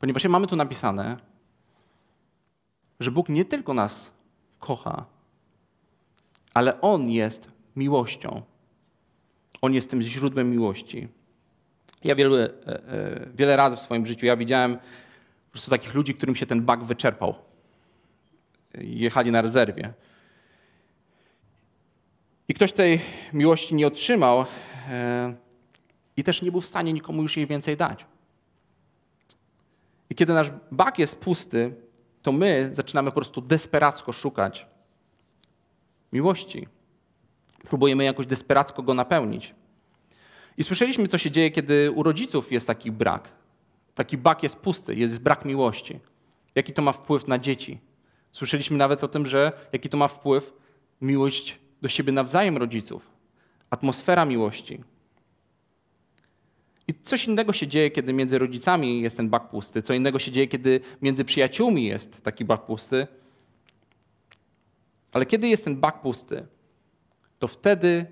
Ponieważ 0.00 0.24
mamy 0.24 0.46
tu 0.46 0.56
napisane, 0.56 1.16
że 3.00 3.10
Bóg 3.10 3.28
nie 3.28 3.44
tylko 3.44 3.74
nas 3.74 4.10
kocha, 4.58 5.04
ale 6.54 6.80
On 6.80 7.10
jest 7.10 7.50
miłością. 7.76 8.42
On 9.60 9.74
jest 9.74 9.90
tym 9.90 10.02
źródłem 10.02 10.50
miłości. 10.50 11.08
Ja 12.04 12.14
wiele, 12.14 12.50
e, 12.66 12.66
e, 12.66 13.28
wiele 13.34 13.56
razy 13.56 13.76
w 13.76 13.80
swoim 13.80 14.06
życiu 14.06 14.26
ja 14.26 14.36
widziałem 14.36 14.78
prostu 15.58 15.70
takich 15.70 15.94
ludzi, 15.94 16.14
którym 16.14 16.36
się 16.36 16.46
ten 16.46 16.62
bak 16.62 16.84
wyczerpał. 16.84 17.34
Jechali 18.74 19.30
na 19.30 19.42
rezerwie. 19.42 19.92
I 22.48 22.54
ktoś 22.54 22.72
tej 22.72 23.00
miłości 23.32 23.74
nie 23.74 23.86
otrzymał 23.86 24.44
e, 24.88 25.34
i 26.16 26.24
też 26.24 26.42
nie 26.42 26.50
był 26.50 26.60
w 26.60 26.66
stanie 26.66 26.92
nikomu 26.92 27.22
już 27.22 27.36
jej 27.36 27.46
więcej 27.46 27.76
dać. 27.76 28.06
I 30.10 30.14
kiedy 30.14 30.34
nasz 30.34 30.50
bak 30.70 30.98
jest 30.98 31.20
pusty, 31.20 31.74
to 32.22 32.32
my 32.32 32.70
zaczynamy 32.72 33.10
po 33.10 33.14
prostu 33.14 33.40
desperacko 33.40 34.12
szukać 34.12 34.66
miłości. 36.12 36.68
Próbujemy 37.62 38.04
jakoś 38.04 38.26
desperacko 38.26 38.82
go 38.82 38.94
napełnić. 38.94 39.54
I 40.56 40.64
słyszeliśmy, 40.64 41.08
co 41.08 41.18
się 41.18 41.30
dzieje, 41.30 41.50
kiedy 41.50 41.90
u 41.90 42.02
rodziców 42.02 42.52
jest 42.52 42.66
taki 42.66 42.92
brak. 42.92 43.38
Taki 43.98 44.18
bak 44.18 44.42
jest 44.42 44.56
pusty, 44.56 44.94
jest 44.94 45.18
brak 45.18 45.44
miłości. 45.44 45.98
Jaki 46.54 46.72
to 46.72 46.82
ma 46.82 46.92
wpływ 46.92 47.28
na 47.28 47.38
dzieci? 47.38 47.78
Słyszeliśmy 48.32 48.76
nawet 48.76 49.04
o 49.04 49.08
tym, 49.08 49.26
że 49.26 49.52
jaki 49.72 49.88
to 49.88 49.96
ma 49.96 50.08
wpływ 50.08 50.54
miłość 51.00 51.58
do 51.82 51.88
siebie 51.88 52.12
nawzajem 52.12 52.56
rodziców, 52.56 53.10
atmosfera 53.70 54.24
miłości. 54.24 54.84
I 56.88 56.94
coś 56.94 57.24
innego 57.24 57.52
się 57.52 57.66
dzieje, 57.66 57.90
kiedy 57.90 58.12
między 58.12 58.38
rodzicami 58.38 59.00
jest 59.00 59.16
ten 59.16 59.28
bak 59.28 59.50
pusty, 59.50 59.82
co 59.82 59.94
innego 59.94 60.18
się 60.18 60.32
dzieje, 60.32 60.48
kiedy 60.48 60.80
między 61.02 61.24
przyjaciółmi 61.24 61.84
jest 61.84 62.22
taki 62.22 62.44
bak 62.44 62.66
pusty. 62.66 63.06
Ale 65.12 65.26
kiedy 65.26 65.48
jest 65.48 65.64
ten 65.64 65.76
bak 65.76 66.02
pusty, 66.02 66.46
to 67.38 67.48
wtedy 67.48 68.06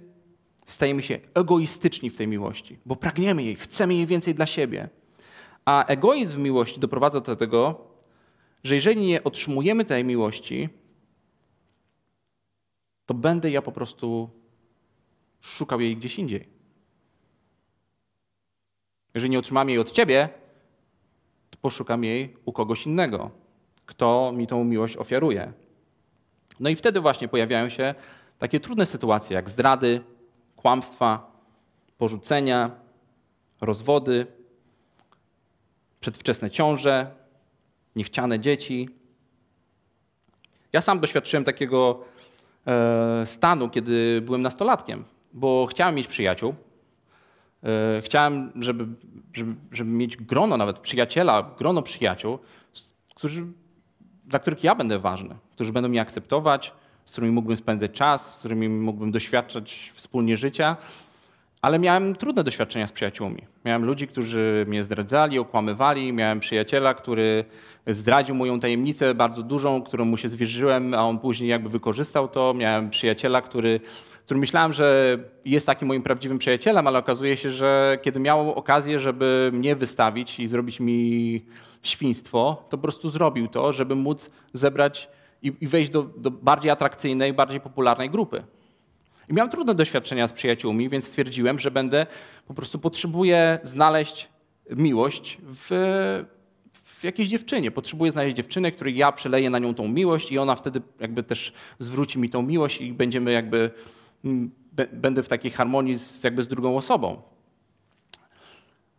stajemy 0.65 1.03
się 1.03 1.21
egoistyczni 1.35 2.11
w 2.11 2.17
tej 2.17 2.29
miłości, 2.29 2.79
bo 2.87 2.97
pragniemy 2.97 3.43
jej, 3.43 3.57
chcemy 3.57 3.95
jej 3.95 4.07
więcej 4.07 4.35
dla 4.35 4.47
siebie. 4.47 4.89
A 5.67 5.85
egoizm 5.85 6.43
miłości 6.43 6.81
doprowadza 6.81 7.21
do 7.21 7.37
tego, 7.37 7.85
że 8.65 8.75
jeżeli 8.75 9.07
nie 9.07 9.25
otrzymujemy 9.25 9.85
tej 9.85 10.05
miłości, 10.05 10.69
to 13.07 13.15
będę 13.15 13.51
ja 13.51 13.63
po 13.63 13.73
prostu 13.73 14.31
szukał 15.41 15.81
jej 15.81 15.97
gdzieś 15.97 16.19
indziej. 16.19 16.49
Jeżeli 19.15 19.31
nie 19.31 19.39
otrzymam 19.39 19.69
jej 19.69 19.79
od 19.79 19.93
ciebie, 19.93 20.29
to 21.51 21.59
poszukam 21.59 22.05
jej 22.05 22.37
u 22.45 22.53
kogoś 22.53 22.87
innego, 22.87 23.31
kto 23.87 24.33
mi 24.33 24.47
tą 24.47 24.65
miłość 24.65 24.97
ofiaruje. 24.97 25.53
No 26.61 26.71
i 26.71 26.77
wtedy 26.77 27.01
właśnie 27.01 27.29
pojawiają 27.29 27.69
się 27.69 27.95
takie 28.39 28.61
trudne 28.61 28.87
sytuacje 28.87 29.35
jak 29.35 29.51
zdrady, 29.51 30.01
kłamstwa, 30.57 31.33
porzucenia, 31.99 32.71
rozwody, 33.61 34.36
przedwczesne 36.07 36.51
ciąże, 36.51 37.07
niechciane 37.97 38.41
dzieci. 38.41 38.89
Ja 40.73 40.81
sam 40.81 41.01
doświadczyłem 41.01 41.45
takiego 41.45 42.05
e, 42.67 43.27
stanu, 43.27 43.71
kiedy 43.71 44.23
byłem 44.25 44.43
nastolatkiem, 44.43 45.05
bo 45.33 45.67
chciałem 45.71 45.95
mieć 45.95 46.07
przyjaciół. 46.07 46.55
E, 47.63 48.03
chciałem, 48.03 48.53
żeby, 48.57 48.87
żeby, 49.33 49.55
żeby 49.73 49.91
mieć 49.91 50.17
grono 50.17 50.57
nawet 50.57 50.79
przyjaciela, 50.79 51.51
grono 51.59 51.83
przyjaciół, 51.83 52.39
którzy, 53.15 53.47
dla 54.25 54.39
których 54.39 54.65
ja 54.65 54.75
będę 54.75 54.99
ważny, 54.99 55.35
którzy 55.53 55.73
będą 55.73 55.89
mnie 55.89 56.01
akceptować, 56.01 56.73
z 57.05 57.13
którymi 57.13 57.33
mógłbym 57.33 57.57
spędzać 57.57 57.93
czas, 57.93 58.35
z 58.35 58.39
którymi 58.39 58.69
mógłbym 58.69 59.11
doświadczać 59.11 59.93
wspólnie 59.95 60.37
życia. 60.37 60.77
Ale 61.67 61.79
miałem 61.79 62.15
trudne 62.15 62.45
doświadczenia 62.45 62.87
z 62.87 62.93
przyjaciółmi. 62.93 63.43
Miałem 63.65 63.85
ludzi, 63.85 64.09
którzy 64.09 64.65
mnie 64.69 64.83
zdradzali, 64.83 65.39
okłamywali. 65.39 66.13
Miałem 66.13 66.41
przyjaciela, 66.41 66.95
który 66.95 67.45
zdradził 67.87 68.35
moją 68.35 68.61
tajemnicę 68.61 69.15
bardzo 69.15 69.43
dużą, 69.43 69.83
którą 69.83 70.05
mu 70.05 70.17
się 70.17 70.29
zwierzyłem, 70.29 70.95
a 70.95 71.03
on 71.09 71.19
później 71.19 71.51
jakby 71.51 71.69
wykorzystał 71.69 72.29
to. 72.29 72.55
Miałem 72.55 72.91
przyjaciela, 72.91 73.43
który, 73.43 73.81
który 74.25 74.41
myślałem, 74.41 74.73
że 74.73 75.19
jest 75.45 75.67
takim 75.67 75.89
moim 75.89 76.03
prawdziwym 76.03 76.39
przyjacielem, 76.39 76.87
ale 76.87 76.99
okazuje 76.99 77.37
się, 77.37 77.51
że 77.51 77.99
kiedy 78.03 78.21
miał 78.21 78.55
okazję, 78.55 79.01
żeby 79.01 79.51
mnie 79.53 79.77
wystawić 79.77 80.41
i 80.41 80.49
zrobić 80.49 80.81
mi 80.81 81.43
świństwo, 81.83 82.65
to 82.69 82.79
po 82.79 82.83
prostu 82.83 83.09
zrobił 83.09 83.49
to, 83.49 83.73
żeby 83.73 83.95
móc 83.95 84.31
zebrać 84.53 85.09
i, 85.43 85.67
wejść 85.67 85.91
do, 85.91 86.03
do 86.03 86.31
bardziej 86.31 86.71
atrakcyjnej, 86.71 87.33
bardziej 87.33 87.61
popularnej 87.61 88.11
grupy. 88.11 88.43
I 89.29 89.35
miałem 89.35 89.51
trudne 89.51 89.75
doświadczenia 89.75 90.29
z 90.29 90.33
przyjaciółmi, 90.33 90.89
więc 90.89 91.05
stwierdziłem, 91.05 91.59
że 91.59 91.71
będę 91.71 92.07
po 92.47 92.55
prostu 92.55 92.79
potrzebuję 92.79 93.59
znaleźć 93.63 94.29
miłość 94.71 95.39
w, 95.43 95.67
w 96.73 97.05
jakiejś 97.05 97.29
dziewczynie. 97.29 97.71
Potrzebuję 97.71 98.13
znaleźć 98.13 98.37
dziewczynę, 98.37 98.73
której 98.73 98.97
ja 98.97 99.13
przeleję 99.13 99.51
na 99.51 99.59
nią 99.59 99.75
tą 99.75 99.89
miłość 99.89 100.33
i 100.33 100.39
ona 100.39 100.55
wtedy 100.55 100.83
jakby 101.01 101.23
też 101.23 101.53
zwróci 101.79 102.19
mi 102.19 102.31
tą 102.31 102.43
miłość 102.43 102.81
i 102.81 102.93
będziemy 102.93 103.33
jakby, 103.33 103.71
mm, 104.25 104.51
będę 104.93 105.23
w 105.23 105.29
takiej 105.29 105.51
harmonii 105.51 105.99
z, 105.99 106.25
jakby 106.25 106.43
z 106.43 106.49
drugą 106.49 106.77
osobą. 106.77 107.23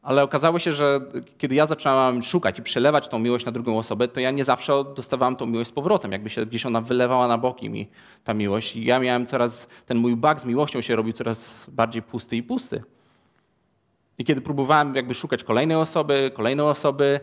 Ale 0.07 0.23
okazało 0.23 0.59
się, 0.59 0.73
że 0.73 1.01
kiedy 1.37 1.55
ja 1.55 1.65
zaczęłam 1.65 2.23
szukać 2.23 2.59
i 2.59 2.61
przelewać 2.61 3.07
tą 3.07 3.19
miłość 3.19 3.45
na 3.45 3.51
drugą 3.51 3.77
osobę, 3.77 4.07
to 4.07 4.19
ja 4.19 4.31
nie 4.31 4.43
zawsze 4.43 4.83
dostawałam 4.95 5.35
tą 5.35 5.45
miłość 5.45 5.69
z 5.69 5.73
powrotem. 5.73 6.11
Jakby 6.11 6.29
się 6.29 6.45
gdzieś 6.45 6.65
ona 6.65 6.81
wylewała 6.81 7.27
na 7.27 7.37
boki 7.37 7.69
mi, 7.69 7.87
ta 8.23 8.33
miłość. 8.33 8.75
I 8.75 8.85
ja 8.85 8.99
miałem 8.99 9.25
coraz, 9.25 9.67
ten 9.85 9.97
mój 9.97 10.15
bak 10.15 10.39
z 10.39 10.45
miłością 10.45 10.81
się 10.81 10.95
robił 10.95 11.13
coraz 11.13 11.65
bardziej 11.67 12.01
pusty 12.01 12.37
i 12.37 12.43
pusty. 12.43 12.83
I 14.17 14.25
kiedy 14.25 14.41
próbowałem 14.41 14.95
jakby 14.95 15.13
szukać 15.13 15.43
kolejnej 15.43 15.77
osoby, 15.77 16.31
kolejnej 16.33 16.65
osoby, 16.65 17.19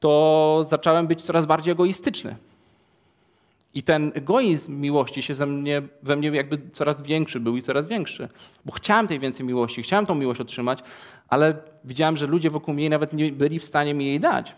to 0.00 0.60
zacząłem 0.64 1.06
być 1.06 1.22
coraz 1.22 1.46
bardziej 1.46 1.72
egoistyczny. 1.72 2.36
I 3.78 3.82
ten 3.82 4.12
egoizm 4.14 4.80
miłości 4.80 5.22
się 5.22 5.34
ze 5.34 5.46
mnie, 5.46 5.82
we 6.02 6.16
mnie 6.16 6.28
jakby 6.28 6.70
coraz 6.70 7.02
większy 7.02 7.40
był 7.40 7.56
i 7.56 7.62
coraz 7.62 7.86
większy. 7.86 8.28
Bo 8.64 8.72
chciałem 8.72 9.06
tej 9.06 9.18
więcej 9.18 9.46
miłości, 9.46 9.82
chciałem 9.82 10.06
tą 10.06 10.14
miłość 10.14 10.40
otrzymać, 10.40 10.82
ale 11.28 11.54
widziałem, 11.84 12.16
że 12.16 12.26
ludzie 12.26 12.50
wokół 12.50 12.74
mnie 12.74 12.90
nawet 12.90 13.12
nie 13.12 13.32
byli 13.32 13.58
w 13.58 13.64
stanie 13.64 13.94
mi 13.94 14.06
jej 14.06 14.20
dać. 14.20 14.56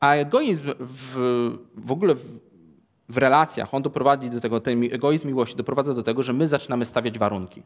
A 0.00 0.14
egoizm 0.14 0.62
w, 0.78 1.16
w 1.76 1.92
ogóle 1.92 2.14
w, 2.14 2.24
w 3.08 3.16
relacjach, 3.16 3.74
on 3.74 3.82
doprowadzi 3.82 4.30
do 4.30 4.40
tego, 4.40 4.60
ten 4.60 4.84
egoizm 4.84 5.28
miłości 5.28 5.56
doprowadza 5.56 5.94
do 5.94 6.02
tego, 6.02 6.22
że 6.22 6.32
my 6.32 6.48
zaczynamy 6.48 6.86
stawiać 6.86 7.18
warunki. 7.18 7.62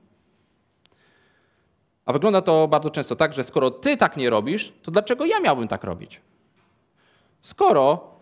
A 2.04 2.12
wygląda 2.12 2.42
to 2.42 2.69
bardzo 2.69 2.90
często 2.90 3.16
tak, 3.16 3.35
że 3.35 3.45
skoro 3.45 3.71
ty 3.71 3.97
tak 3.97 4.16
nie 4.16 4.31
robisz, 4.31 4.73
to 4.83 4.90
dlaczego 4.90 5.26
ja 5.26 5.40
miałbym 5.40 5.69
tak 5.69 5.85
robić? 5.85 6.21
Skoro, 7.42 8.12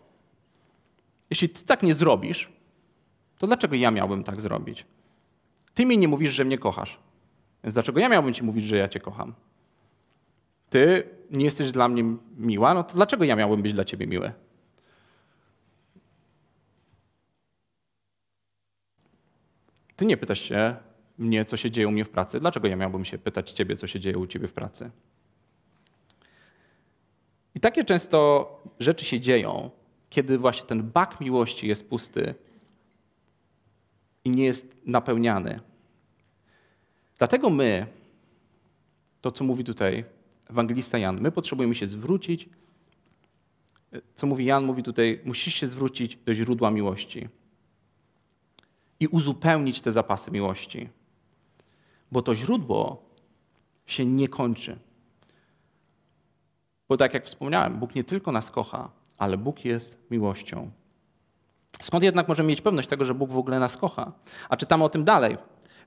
jeśli 1.31 1.49
ty 1.49 1.65
tak 1.65 1.83
nie 1.83 1.95
zrobisz, 1.95 2.53
to 3.39 3.47
dlaczego 3.47 3.77
ja 3.77 3.91
miałbym 3.91 4.25
tak 4.25 4.41
zrobić? 4.41 4.87
Ty 5.75 5.87
mi 5.87 5.99
nie 5.99 6.09
mówisz, 6.09 6.33
że 6.33 6.45
mnie 6.45 6.59
kochasz. 6.59 6.99
Więc 7.65 7.75
dlaczego 7.75 8.01
ja 8.01 8.09
miałbym 8.09 8.35
ci 8.35 8.45
mówić, 8.45 8.65
że 8.65 8.77
ja 8.77 8.89
cię 8.89 9.01
kocham? 9.01 9.35
Ty 10.71 11.09
nie 11.31 11.45
jesteś 11.45 11.71
dla 11.71 11.89
mnie 11.89 12.05
miła, 12.37 12.75
no 12.75 12.85
to 12.85 12.95
dlaczego 12.95 13.25
ja 13.25 13.37
miałbym 13.37 13.63
być 13.63 13.73
dla 13.73 13.85
ciebie 13.85 14.07
miły? 14.07 14.33
Ty 19.97 20.07
nie 20.07 20.17
pytasz 20.17 20.41
się 20.41 20.77
mnie, 21.19 21.45
co 21.45 21.57
się 21.57 21.71
dzieje 21.71 21.89
u 21.89 21.91
mnie 21.91 22.05
w 22.05 22.11
pracy. 22.11 22.41
Dlaczego 22.41 22.69
ja 22.69 22.77
miałbym 22.77 23.05
się 23.05 23.19
pytać 23.19 23.51
ciebie, 23.51 23.77
co 23.77 23.87
się 23.87 24.01
dzieje 24.01 24.19
u 24.19 24.27
ciebie 24.27 24.49
w 24.49 24.53
pracy? 24.53 24.91
I 27.55 27.61
takie 27.61 27.85
często 27.85 28.63
rzeczy 28.81 29.05
się 29.05 29.21
dzieją, 29.21 29.71
kiedy 30.11 30.39
właśnie 30.39 30.67
ten 30.67 30.91
bak 30.91 31.21
miłości 31.21 31.69
jest 31.69 31.89
pusty 31.89 32.35
i 34.25 34.31
nie 34.31 34.45
jest 34.45 34.77
napełniany. 34.87 35.61
Dlatego 37.19 37.51
my, 37.51 37.87
to 39.21 39.33
co 39.33 39.45
mówi 39.45 39.65
tutaj 39.65 40.05
ewangelista 40.51 40.99
Jan, 40.99 41.21
my 41.21 41.33
potrzebujemy 41.33 41.75
się 41.75 41.87
zwrócić. 41.87 42.49
Co 44.15 44.27
mówi 44.27 44.45
Jan, 44.45 44.65
mówi 44.65 44.83
tutaj, 44.83 45.21
musisz 45.25 45.55
się 45.55 45.67
zwrócić 45.67 46.17
do 46.17 46.35
źródła 46.35 46.71
miłości 46.71 47.29
i 49.01 49.07
uzupełnić 49.07 49.81
te 49.81 49.93
zapasy 49.93 50.31
miłości. 50.31 50.89
Bo 52.13 52.23
to 52.23 52.35
źródło 52.35 53.03
się 53.87 54.05
nie 54.05 54.29
kończy. 54.29 54.79
Bo 56.89 56.97
tak 56.97 57.15
jak 57.15 57.27
wspomniałem, 57.27 57.79
Bóg 57.79 57.95
nie 57.95 58.05
tylko 58.05 58.33
nas 58.33 58.51
kocha, 58.51 59.00
ale 59.21 59.37
Bóg 59.37 59.65
jest 59.65 59.99
miłością. 60.11 60.71
Skąd 61.83 62.05
jednak 62.05 62.29
możemy 62.29 62.49
mieć 62.49 62.61
pewność 62.61 62.89
tego, 62.89 63.05
że 63.05 63.15
Bóg 63.15 63.31
w 63.31 63.39
ogóle 63.39 63.59
nas 63.59 63.77
kocha? 63.77 64.13
A 64.49 64.57
czytamy 64.57 64.85
o 64.85 64.89
tym 64.89 65.05
dalej. 65.05 65.37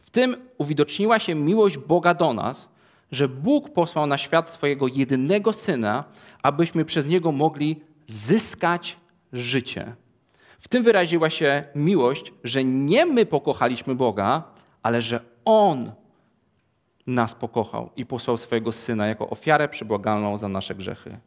W 0.02 0.10
tym 0.10 0.36
uwidoczniła 0.58 1.20
się 1.20 1.36
miłość 1.36 1.78
Boga 1.78 2.14
do 2.14 2.34
nas, 2.34 2.70
że 3.12 3.28
Bóg 3.28 3.70
posłał 3.70 4.08
na 4.08 4.18
świat 4.18 4.50
swojego 4.50 4.88
jedynego 4.88 5.54
syna, 5.54 6.04
abyśmy 6.44 6.86
przez 6.86 7.08
niego 7.08 7.32
mogli 7.32 7.82
zyskać 8.08 8.98
życie. 9.34 9.96
W 10.60 10.68
tym 10.68 10.84
wyraziła 10.84 11.30
się 11.30 11.64
miłość, 11.76 12.34
że 12.44 12.64
nie 12.64 13.06
my 13.06 13.26
pokochaliśmy 13.26 13.96
Boga, 13.96 14.44
ale 14.84 15.02
że 15.02 15.20
On 15.46 15.92
nas 17.08 17.36
pokochał 17.36 17.90
i 17.96 18.06
posłał 18.06 18.38
swojego 18.38 18.72
syna 18.72 19.08
jako 19.08 19.30
ofiarę 19.30 19.70
przybłagalną 19.70 20.38
za 20.38 20.48
nasze 20.48 20.76
grzechy. 20.76 21.18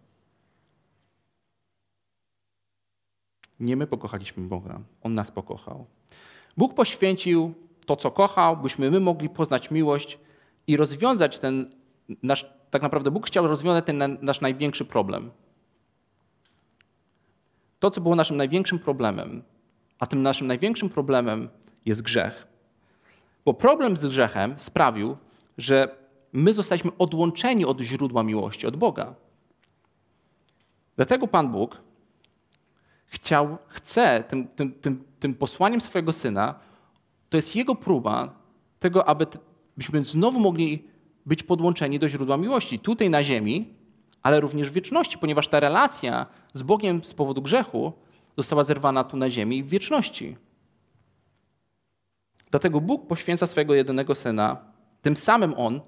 Nie 3.60 3.76
my 3.76 3.86
pokochaliśmy 3.86 4.48
Boga, 4.48 4.80
On 5.02 5.14
nas 5.14 5.30
pokochał. 5.30 5.86
Bóg 6.56 6.74
poświęcił 6.74 7.54
to, 7.86 7.96
co 7.96 8.10
kochał, 8.10 8.56
byśmy 8.56 8.90
my 8.90 9.00
mogli 9.00 9.28
poznać 9.28 9.70
miłość 9.70 10.18
i 10.66 10.76
rozwiązać 10.76 11.38
ten 11.38 11.70
nasz, 12.22 12.46
tak 12.70 12.82
naprawdę 12.82 13.10
Bóg 13.10 13.26
chciał 13.26 13.46
rozwiązać 13.46 13.86
ten 13.86 14.18
nasz 14.22 14.40
największy 14.40 14.84
problem. 14.84 15.30
To, 17.78 17.90
co 17.90 18.00
było 18.00 18.16
naszym 18.16 18.36
największym 18.36 18.78
problemem, 18.78 19.42
a 19.98 20.06
tym 20.06 20.22
naszym 20.22 20.46
największym 20.46 20.88
problemem 20.88 21.48
jest 21.84 22.02
grzech. 22.02 22.46
Bo 23.44 23.54
problem 23.54 23.96
z 23.96 24.06
grzechem 24.06 24.54
sprawił, 24.56 25.16
że 25.58 25.96
my 26.32 26.52
zostaliśmy 26.52 26.90
odłączeni 26.98 27.64
od 27.64 27.80
źródła 27.80 28.22
miłości, 28.22 28.66
od 28.66 28.76
Boga. 28.76 29.14
Dlatego 30.96 31.28
Pan 31.28 31.52
Bóg 31.52 31.85
chciał, 33.06 33.58
chce 33.68 34.24
tym, 34.28 34.48
tym, 34.48 34.72
tym, 34.72 35.04
tym 35.20 35.34
posłaniem 35.34 35.80
swojego 35.80 36.12
syna 36.12 36.54
to 37.28 37.36
jest 37.36 37.56
Jego 37.56 37.74
próba 37.74 38.34
tego, 38.78 39.08
abyśmy 39.08 40.04
znowu 40.04 40.40
mogli 40.40 40.88
być 41.26 41.42
podłączeni 41.42 41.98
do 41.98 42.08
źródła 42.08 42.36
miłości. 42.36 42.78
Tutaj 42.78 43.10
na 43.10 43.22
ziemi, 43.22 43.74
ale 44.22 44.40
również 44.40 44.70
w 44.70 44.72
wieczności, 44.72 45.18
ponieważ 45.18 45.48
ta 45.48 45.60
relacja 45.60 46.26
z 46.54 46.62
Bogiem 46.62 47.04
z 47.04 47.14
powodu 47.14 47.42
grzechu 47.42 47.92
została 48.36 48.64
zerwana 48.64 49.04
tu 49.04 49.16
na 49.16 49.30
ziemi 49.30 49.62
w 49.62 49.68
wieczności. 49.68 50.36
Dlatego 52.50 52.80
Bóg 52.80 53.06
poświęca 53.06 53.46
swojego 53.46 53.74
jedynego 53.74 54.14
Syna. 54.14 54.56
Tym 55.02 55.16
samym 55.16 55.54
On, 55.56 55.80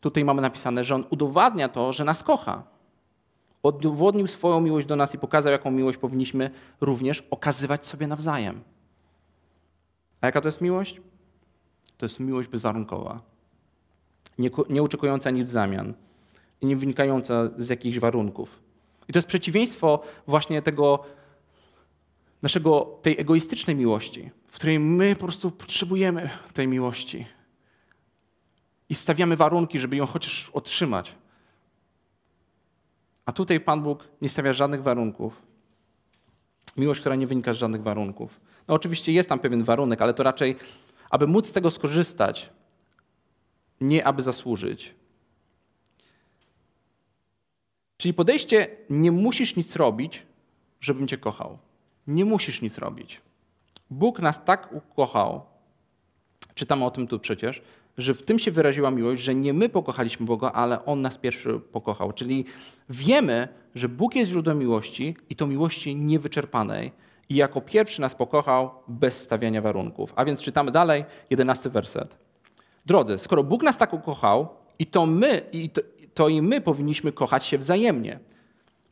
tutaj 0.00 0.24
mamy 0.24 0.42
napisane, 0.42 0.84
że 0.84 0.94
On 0.94 1.04
udowadnia 1.10 1.68
to, 1.68 1.92
że 1.92 2.04
nas 2.04 2.22
kocha. 2.22 2.62
Udowodnił 3.62 4.26
swoją 4.26 4.60
miłość 4.60 4.86
do 4.86 4.96
nas 4.96 5.14
i 5.14 5.18
pokazał, 5.18 5.52
jaką 5.52 5.70
miłość 5.70 5.98
powinniśmy 5.98 6.50
również 6.80 7.24
okazywać 7.30 7.86
sobie 7.86 8.06
nawzajem. 8.06 8.60
A 10.20 10.26
jaka 10.26 10.40
to 10.40 10.48
jest 10.48 10.60
miłość? 10.60 11.00
To 11.98 12.06
jest 12.06 12.20
miłość 12.20 12.48
bezwarunkowa. 12.48 13.20
Nie, 14.38 14.50
nie 14.68 14.82
oczekująca 14.82 15.30
nic 15.30 15.48
w 15.48 15.50
zamian 15.50 15.94
i 16.60 16.66
nie 16.66 16.76
wynikająca 16.76 17.50
z 17.58 17.68
jakichś 17.68 17.98
warunków. 17.98 18.60
I 19.08 19.12
to 19.12 19.18
jest 19.18 19.28
przeciwieństwo 19.28 20.02
właśnie 20.26 20.62
tego 20.62 21.04
naszego, 22.42 22.98
tej 23.02 23.20
egoistycznej 23.20 23.76
miłości, 23.76 24.30
w 24.46 24.54
której 24.54 24.78
my 24.78 25.16
po 25.16 25.24
prostu 25.24 25.50
potrzebujemy 25.50 26.30
tej 26.52 26.68
miłości 26.68 27.26
i 28.88 28.94
stawiamy 28.94 29.36
warunki, 29.36 29.78
żeby 29.78 29.96
ją 29.96 30.06
chociaż 30.06 30.50
otrzymać. 30.50 31.14
A 33.30 33.32
tutaj 33.32 33.60
Pan 33.60 33.82
Bóg 33.82 34.08
nie 34.22 34.28
stawia 34.28 34.52
żadnych 34.52 34.82
warunków. 34.82 35.42
Miłość, 36.76 37.00
która 37.00 37.14
nie 37.14 37.26
wynika 37.26 37.54
z 37.54 37.56
żadnych 37.56 37.82
warunków. 37.82 38.40
No 38.68 38.74
oczywiście 38.74 39.12
jest 39.12 39.28
tam 39.28 39.38
pewien 39.38 39.64
warunek, 39.64 40.02
ale 40.02 40.14
to 40.14 40.22
raczej, 40.22 40.56
aby 41.10 41.26
móc 41.26 41.46
z 41.46 41.52
tego 41.52 41.70
skorzystać, 41.70 42.50
nie 43.80 44.06
aby 44.06 44.22
zasłużyć. 44.22 44.94
Czyli 47.96 48.14
podejście, 48.14 48.76
nie 48.90 49.12
musisz 49.12 49.56
nic 49.56 49.76
robić, 49.76 50.26
żebym 50.80 51.08
cię 51.08 51.18
kochał. 51.18 51.58
Nie 52.06 52.24
musisz 52.24 52.62
nic 52.62 52.78
robić. 52.78 53.20
Bóg 53.90 54.18
nas 54.18 54.44
tak 54.44 54.72
ukochał, 54.72 55.44
czytamy 56.54 56.84
o 56.84 56.90
tym 56.90 57.06
tu 57.06 57.18
przecież, 57.18 57.62
że 58.00 58.14
w 58.14 58.22
tym 58.22 58.38
się 58.38 58.50
wyraziła 58.50 58.90
miłość, 58.90 59.22
że 59.22 59.34
nie 59.34 59.52
my 59.52 59.68
pokochaliśmy 59.68 60.26
Boga, 60.26 60.52
ale 60.52 60.84
On 60.84 61.00
nas 61.00 61.18
pierwszy 61.18 61.60
pokochał. 61.72 62.12
Czyli 62.12 62.44
wiemy, 62.88 63.48
że 63.74 63.88
Bóg 63.88 64.14
jest 64.14 64.30
źródłem 64.30 64.58
miłości 64.58 65.16
i 65.30 65.36
to 65.36 65.46
miłości 65.46 65.96
niewyczerpanej. 65.96 66.92
I 67.28 67.34
jako 67.34 67.60
pierwszy 67.60 68.00
nas 68.00 68.14
pokochał 68.14 68.70
bez 68.88 69.18
stawiania 69.20 69.62
warunków. 69.62 70.12
A 70.16 70.24
więc 70.24 70.40
czytamy 70.40 70.70
dalej, 70.70 71.04
jedenasty 71.30 71.70
werset. 71.70 72.16
Drodzy, 72.86 73.18
skoro 73.18 73.44
Bóg 73.44 73.62
nas 73.62 73.78
tak 73.78 73.94
ukochał, 73.94 74.48
i 74.78 74.86
to 74.86 75.06
my, 75.06 75.42
i 75.52 75.70
to, 75.70 75.80
to 76.14 76.28
i 76.28 76.42
my 76.42 76.60
powinniśmy 76.60 77.12
kochać 77.12 77.46
się 77.46 77.58
wzajemnie. 77.58 78.18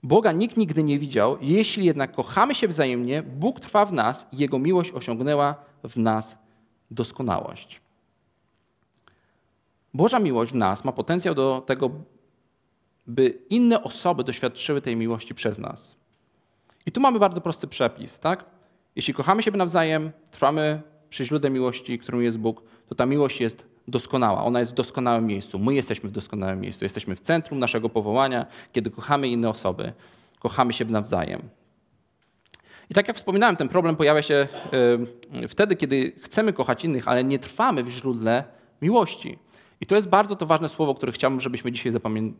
Boga 0.03 0.33
nikt 0.33 0.57
nigdy 0.57 0.83
nie 0.83 0.99
widział, 0.99 1.37
jeśli 1.41 1.85
jednak 1.85 2.13
kochamy 2.13 2.55
się 2.55 2.69
wzajemnie, 2.69 3.23
Bóg 3.23 3.61
trwa 3.61 3.85
w 3.85 3.93
nas 3.93 4.27
i 4.33 4.37
Jego 4.37 4.59
miłość 4.59 4.93
osiągnęła 4.93 5.55
w 5.85 5.97
nas 5.97 6.37
doskonałość. 6.91 7.81
Boża 9.95 10.19
miłość 10.19 10.53
w 10.53 10.55
nas 10.55 10.85
ma 10.85 10.93
potencjał 10.93 11.35
do 11.35 11.63
tego, 11.67 11.91
by 13.07 13.39
inne 13.51 13.83
osoby 13.83 14.25
doświadczyły 14.25 14.83
tej 14.83 14.97
miłości 14.97 15.35
przez 15.35 15.59
nas. 15.59 15.97
I 16.87 16.93
tu 16.93 17.01
mamy 17.01 17.19
bardzo 17.19 17.41
prosty 17.41 17.67
przepis, 17.67 18.19
tak? 18.19 18.45
Jeśli 18.97 19.15
kochamy 19.15 19.43
siebie 19.43 19.59
nawzajem, 19.59 20.11
trwamy 20.31 20.83
przy 21.09 21.25
źródle 21.25 21.51
miłości, 21.51 21.99
którym 21.99 22.23
jest 22.23 22.39
Bóg, 22.39 22.63
to 22.89 22.95
ta 22.95 23.07
miłość 23.07 23.41
jest 23.41 23.67
doskonała. 23.89 24.45
Ona 24.45 24.61
jest 24.61 24.73
w 24.73 24.75
doskonałym 24.75 25.27
miejscu. 25.27 25.59
My 25.59 25.75
jesteśmy 25.75 26.09
w 26.09 26.13
doskonałym 26.13 26.61
miejscu. 26.61 26.85
Jesteśmy 26.85 27.17
w 27.17 27.21
centrum 27.21 27.59
naszego 27.59 27.89
powołania, 27.89 28.47
kiedy 28.73 28.91
kochamy 28.91 29.29
inne 29.29 29.49
osoby, 29.49 29.93
kochamy 30.39 30.73
siebie 30.73 30.93
nawzajem. 30.93 31.43
I 32.91 32.95
tak 32.95 33.09
jak 33.09 33.17
wspominałem, 33.17 33.57
ten 33.57 33.69
problem 33.69 33.97
pojawia 33.97 34.23
się 34.23 34.49
wtedy, 35.49 35.77
kiedy 35.77 36.13
chcemy 36.21 36.53
kochać 36.53 36.85
innych, 36.85 37.09
ale 37.09 37.25
nie 37.25 37.39
trwamy 37.39 37.83
w 37.85 37.89
źródle 37.89 38.45
miłości. 38.83 39.39
I 39.81 39.87
to 39.87 39.97
jest 39.97 40.09
bardzo 40.09 40.37
to 40.37 40.47
ważne 40.47 40.69
słowo, 40.69 40.95
które 40.95 41.13
chciałbym, 41.13 41.41
żebyśmy 41.41 41.73
dzisiaj 41.73 41.93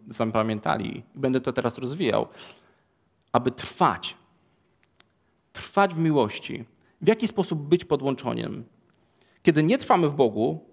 zapamiętali. 0.09 0.99
I 0.99 1.03
będę 1.15 1.41
to 1.41 1.53
teraz 1.53 1.79
rozwijał. 1.79 2.27
Aby 3.33 3.51
trwać. 3.51 4.17
Trwać 5.53 5.95
w 5.95 5.99
miłości. 5.99 6.65
W 7.01 7.09
jaki 7.09 7.29
sposób 7.29 7.59
być 7.59 7.85
podłączonym? 7.85 8.65
Kiedy 9.43 9.63
nie 9.63 9.79
trwamy 9.79 10.09
w 10.09 10.15
Bogu, 10.15 10.65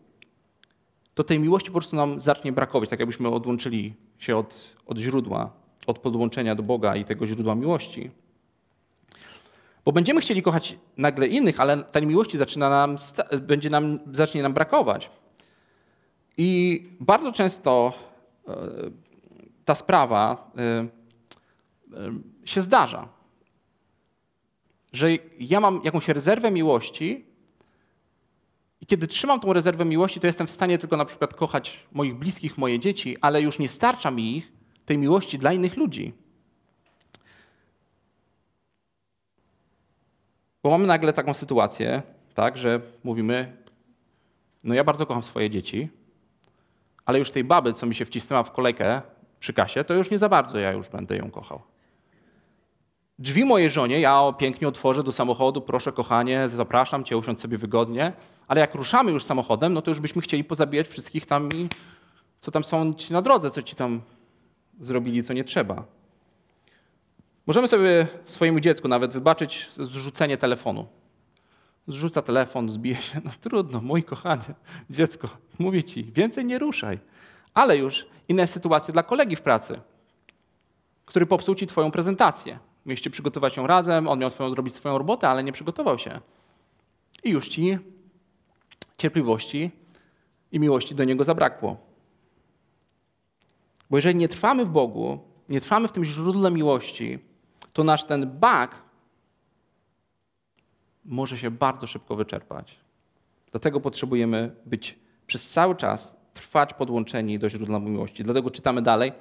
to 1.13 1.23
tej 1.23 1.39
miłości 1.39 1.69
po 1.69 1.73
prostu 1.73 1.95
nam 1.95 2.19
zacznie 2.19 2.51
brakować, 2.51 2.89
tak 2.89 2.99
jakbyśmy 2.99 3.29
odłączyli 3.29 3.93
się 4.17 4.37
od, 4.37 4.75
od 4.85 4.97
źródła, 4.97 5.51
od 5.87 5.99
podłączenia 5.99 6.55
do 6.55 6.63
Boga 6.63 6.95
i 6.95 7.05
tego 7.05 7.27
źródła 7.27 7.55
miłości. 7.55 8.11
Bo 9.85 9.91
będziemy 9.91 10.21
chcieli 10.21 10.41
kochać 10.41 10.77
nagle 10.97 11.27
innych, 11.27 11.59
ale 11.59 11.83
tej 11.83 12.07
miłości 12.07 12.37
zaczyna 12.37 12.69
nam, 12.69 12.95
będzie 13.41 13.69
nam, 13.69 13.99
zacznie 14.13 14.43
nam 14.43 14.53
brakować. 14.53 15.09
I 16.37 16.83
bardzo 16.99 17.31
często 17.31 17.93
e, 18.47 18.53
ta 19.65 19.75
sprawa 19.75 20.51
e, 20.57 20.61
e, 20.61 20.87
się 22.45 22.61
zdarza, 22.61 23.07
że 24.93 25.09
ja 25.39 25.59
mam 25.59 25.81
jakąś 25.83 26.07
rezerwę 26.07 26.51
miłości 26.51 27.25
i 28.81 28.85
kiedy 28.85 29.07
trzymam 29.07 29.39
tą 29.39 29.53
rezerwę 29.53 29.85
miłości, 29.85 30.19
to 30.19 30.27
jestem 30.27 30.47
w 30.47 30.51
stanie 30.51 30.77
tylko 30.77 30.97
na 30.97 31.05
przykład 31.05 31.33
kochać 31.33 31.85
moich 31.91 32.15
bliskich, 32.15 32.57
moje 32.57 32.79
dzieci, 32.79 33.17
ale 33.21 33.41
już 33.41 33.59
nie 33.59 33.69
starcza 33.69 34.11
mi 34.11 34.37
ich, 34.37 34.51
tej 34.85 34.97
miłości 34.97 35.37
dla 35.37 35.53
innych 35.53 35.77
ludzi. 35.77 36.13
Bo 40.63 40.69
mamy 40.69 40.87
nagle 40.87 41.13
taką 41.13 41.33
sytuację, 41.33 42.01
tak, 42.33 42.57
że 42.57 42.81
mówimy, 43.03 43.57
no 44.63 44.73
ja 44.73 44.83
bardzo 44.83 45.05
kocham 45.05 45.23
swoje 45.23 45.49
dzieci, 45.49 45.89
ale 47.05 47.19
już 47.19 47.31
tej 47.31 47.43
baby, 47.43 47.73
co 47.73 47.85
mi 47.85 47.95
się 47.95 48.05
wcisnęła 48.05 48.43
w 48.43 48.51
kolejkę 48.51 49.01
przy 49.39 49.53
kasie, 49.53 49.83
to 49.83 49.93
już 49.93 50.11
nie 50.11 50.17
za 50.17 50.29
bardzo 50.29 50.59
ja 50.59 50.71
już 50.71 50.89
będę 50.89 51.17
ją 51.17 51.31
kochał. 51.31 51.61
Drzwi 53.19 53.45
mojej 53.45 53.69
żonie 53.69 53.99
ja 53.99 54.33
pięknie 54.37 54.67
otworzę 54.67 55.03
do 55.03 55.11
samochodu, 55.11 55.61
proszę 55.61 55.91
kochanie, 55.91 56.49
zapraszam 56.49 57.03
cię, 57.03 57.17
usiądź 57.17 57.41
sobie 57.41 57.57
wygodnie, 57.57 58.13
ale 58.47 58.61
jak 58.61 58.75
ruszamy 58.75 59.11
już 59.11 59.23
samochodem, 59.23 59.73
no 59.73 59.81
to 59.81 59.91
już 59.91 59.99
byśmy 59.99 60.21
chcieli 60.21 60.43
pozabijać 60.43 60.87
wszystkich 60.87 61.25
tam, 61.25 61.49
co 62.39 62.51
tam 62.51 62.63
są 62.63 62.93
ci 62.93 63.13
na 63.13 63.21
drodze, 63.21 63.51
co 63.51 63.61
ci 63.61 63.75
tam 63.75 64.01
zrobili, 64.79 65.23
co 65.23 65.33
nie 65.33 65.43
trzeba. 65.43 65.83
Możemy 67.47 67.67
sobie 67.67 68.07
swojemu 68.25 68.59
dziecku 68.59 68.87
nawet 68.87 69.13
wybaczyć 69.13 69.69
zrzucenie 69.77 70.37
telefonu. 70.37 70.87
Zrzuca 71.87 72.21
telefon, 72.21 72.69
zbije 72.69 72.95
się, 72.95 73.21
no 73.25 73.31
trudno, 73.41 73.81
mój 73.81 74.03
kochany, 74.03 74.43
dziecko, 74.89 75.29
mówię 75.59 75.83
ci, 75.83 76.03
więcej 76.03 76.45
nie 76.45 76.59
ruszaj. 76.59 76.99
Ale 77.53 77.77
już 77.77 78.05
inne 78.27 78.47
sytuacje 78.47 78.91
dla 78.91 79.03
kolegi 79.03 79.35
w 79.35 79.41
pracy, 79.41 79.79
który 81.05 81.25
popsuł 81.25 81.55
ci 81.55 81.67
twoją 81.67 81.91
prezentację. 81.91 82.59
Mieliście 82.85 83.09
przygotować 83.09 83.57
ją 83.57 83.67
razem, 83.67 84.07
on 84.07 84.19
miał 84.19 84.29
swoją, 84.29 84.49
zrobić 84.49 84.75
swoją 84.75 84.97
robotę, 84.97 85.29
ale 85.29 85.43
nie 85.43 85.51
przygotował 85.51 85.97
się. 85.97 86.19
I 87.23 87.29
już 87.29 87.47
ci 87.47 87.77
cierpliwości 88.97 89.71
i 90.51 90.59
miłości 90.59 90.95
do 90.95 91.03
niego 91.03 91.23
zabrakło. 91.23 91.77
Bo 93.89 93.97
jeżeli 93.97 94.15
nie 94.15 94.27
trwamy 94.27 94.65
w 94.65 94.69
Bogu, 94.69 95.19
nie 95.49 95.61
trwamy 95.61 95.87
w 95.87 95.91
tym 95.91 96.03
źródle 96.03 96.51
miłości, 96.51 97.19
to 97.73 97.83
nasz 97.83 98.03
ten 98.03 98.39
bak 98.39 98.84
może 101.05 101.37
się 101.37 101.51
bardzo 101.51 101.87
szybko 101.87 102.15
wyczerpać. 102.15 102.79
Dlatego 103.51 103.79
potrzebujemy 103.79 104.55
być 104.65 104.99
przez 105.27 105.49
cały 105.49 105.75
czas 105.75 106.15
trwać 106.33 106.73
podłączeni 106.73 107.39
do 107.39 107.49
źródła 107.49 107.79
miłości. 107.79 108.23
Dlatego 108.23 108.51
czytamy 108.51 108.81
dalej. 108.81 109.11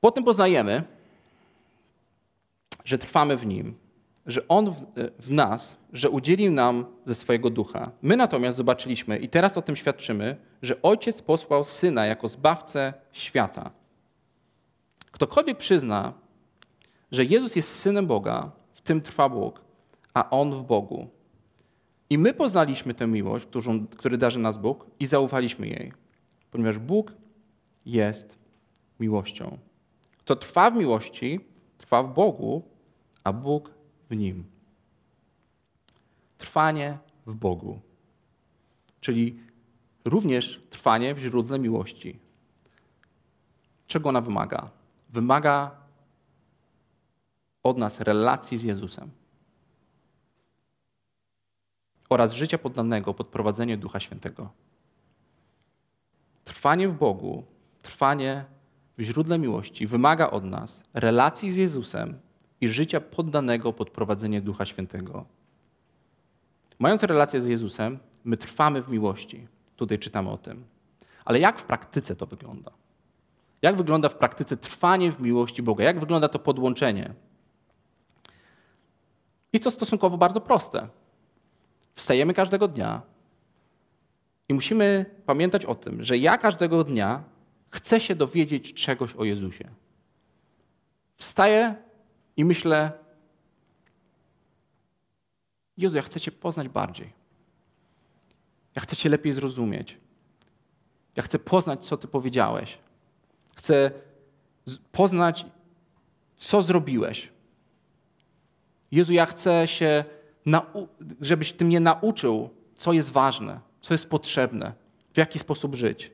Potem 0.00 0.24
poznajemy, 0.24 0.82
że 2.84 2.98
trwamy 2.98 3.36
w 3.36 3.46
Nim, 3.46 3.74
że 4.26 4.48
On 4.48 4.70
w, 4.70 4.86
w, 5.18 5.30
nas, 5.30 5.76
że 5.92 6.10
udzielił 6.10 6.52
nam 6.52 6.86
ze 7.06 7.14
swojego 7.14 7.50
ducha. 7.50 7.90
My 8.02 8.16
natomiast 8.16 8.56
zobaczyliśmy 8.56 9.18
i 9.18 9.28
teraz 9.28 9.58
o 9.58 9.62
tym 9.62 9.76
świadczymy, 9.76 10.36
że 10.62 10.82
Ojciec 10.82 11.22
posłał 11.22 11.64
Syna 11.64 12.06
jako 12.06 12.28
zbawcę 12.28 12.92
świata. 13.12 13.70
Ktokolwiek 15.10 15.58
przyzna, 15.58 16.12
że 17.12 17.24
Jezus 17.24 17.56
jest 17.56 17.78
Synem 17.78 18.06
Boga, 18.06 18.50
w 18.72 18.80
tym 18.80 19.00
trwa 19.00 19.28
Bóg, 19.28 19.63
a 20.14 20.30
On 20.30 20.50
w 20.50 20.62
Bogu. 20.62 21.08
I 22.10 22.18
my 22.18 22.34
poznaliśmy 22.34 22.94
tę 22.94 23.06
miłość, 23.06 23.46
którą, 23.46 23.86
który 23.86 24.18
darzy 24.18 24.38
nas 24.38 24.58
Bóg 24.58 24.86
i 25.00 25.06
zaufaliśmy 25.06 25.68
jej, 25.68 25.92
ponieważ 26.50 26.78
Bóg 26.78 27.12
jest 27.86 28.38
miłością. 29.00 29.58
Kto 30.18 30.36
trwa 30.36 30.70
w 30.70 30.76
miłości, 30.76 31.40
trwa 31.78 32.02
w 32.02 32.14
Bogu, 32.14 32.62
a 33.24 33.32
Bóg 33.32 33.70
w 34.10 34.16
nim. 34.16 34.44
Trwanie 36.38 36.98
w 37.26 37.34
Bogu, 37.34 37.80
czyli 39.00 39.40
również 40.04 40.62
trwanie 40.70 41.14
w 41.14 41.18
źródle 41.18 41.58
miłości. 41.58 42.18
Czego 43.86 44.08
ona 44.08 44.20
wymaga? 44.20 44.70
Wymaga 45.10 45.70
od 47.62 47.78
nas 47.78 48.00
relacji 48.00 48.58
z 48.58 48.62
Jezusem 48.62 49.10
oraz 52.14 52.32
życia 52.32 52.58
poddanego 52.58 53.14
pod 53.14 53.26
prowadzenie 53.26 53.76
Ducha 53.76 54.00
Świętego. 54.00 54.50
Trwanie 56.44 56.88
w 56.88 56.94
Bogu, 56.94 57.44
trwanie 57.82 58.44
w 58.98 59.02
źródle 59.02 59.38
miłości 59.38 59.86
wymaga 59.86 60.30
od 60.30 60.44
nas 60.44 60.82
relacji 60.94 61.52
z 61.52 61.56
Jezusem 61.56 62.18
i 62.60 62.68
życia 62.68 63.00
poddanego 63.00 63.72
pod 63.72 63.90
prowadzenie 63.90 64.40
Ducha 64.40 64.64
Świętego. 64.64 65.24
Mając 66.78 67.02
relację 67.02 67.40
z 67.40 67.46
Jezusem, 67.46 67.98
my 68.24 68.36
trwamy 68.36 68.82
w 68.82 68.88
miłości. 68.88 69.46
Tutaj 69.76 69.98
czytamy 69.98 70.30
o 70.30 70.38
tym. 70.38 70.64
Ale 71.24 71.38
jak 71.38 71.58
w 71.58 71.64
praktyce 71.64 72.16
to 72.16 72.26
wygląda? 72.26 72.70
Jak 73.62 73.76
wygląda 73.76 74.08
w 74.08 74.16
praktyce 74.16 74.56
trwanie 74.56 75.12
w 75.12 75.20
miłości 75.20 75.62
Boga? 75.62 75.84
Jak 75.84 76.00
wygląda 76.00 76.28
to 76.28 76.38
podłączenie? 76.38 77.14
I 79.52 79.60
to 79.60 79.70
stosunkowo 79.70 80.18
bardzo 80.18 80.40
proste. 80.40 80.88
Wstajemy 81.94 82.34
każdego 82.34 82.68
dnia 82.68 83.02
i 84.48 84.54
musimy 84.54 85.06
pamiętać 85.26 85.64
o 85.64 85.74
tym, 85.74 86.02
że 86.02 86.18
ja 86.18 86.38
każdego 86.38 86.84
dnia 86.84 87.24
chcę 87.70 88.00
się 88.00 88.14
dowiedzieć 88.14 88.74
czegoś 88.74 89.14
o 89.14 89.24
Jezusie. 89.24 89.68
Wstaję 91.16 91.74
i 92.36 92.44
myślę, 92.44 92.92
Jezu, 95.76 95.96
ja 95.96 96.02
chcę 96.02 96.20
Cię 96.20 96.32
poznać 96.32 96.68
bardziej. 96.68 97.12
Ja 98.74 98.82
chcę 98.82 98.96
Cię 98.96 99.08
lepiej 99.08 99.32
zrozumieć. 99.32 99.98
Ja 101.16 101.22
chcę 101.22 101.38
poznać, 101.38 101.86
co 101.86 101.96
Ty 101.96 102.08
powiedziałeś. 102.08 102.78
Chcę 103.56 103.90
poznać, 104.92 105.46
co 106.36 106.62
zrobiłeś. 106.62 107.32
Jezu, 108.90 109.12
ja 109.12 109.26
chcę 109.26 109.68
się, 109.68 110.04
żebyś 111.20 111.52
Ty 111.52 111.64
mnie 111.64 111.80
nauczył, 111.80 112.50
co 112.76 112.92
jest 112.92 113.10
ważne, 113.10 113.60
co 113.80 113.94
jest 113.94 114.10
potrzebne, 114.10 114.72
w 115.14 115.18
jaki 115.18 115.38
sposób 115.38 115.74
żyć. 115.74 116.12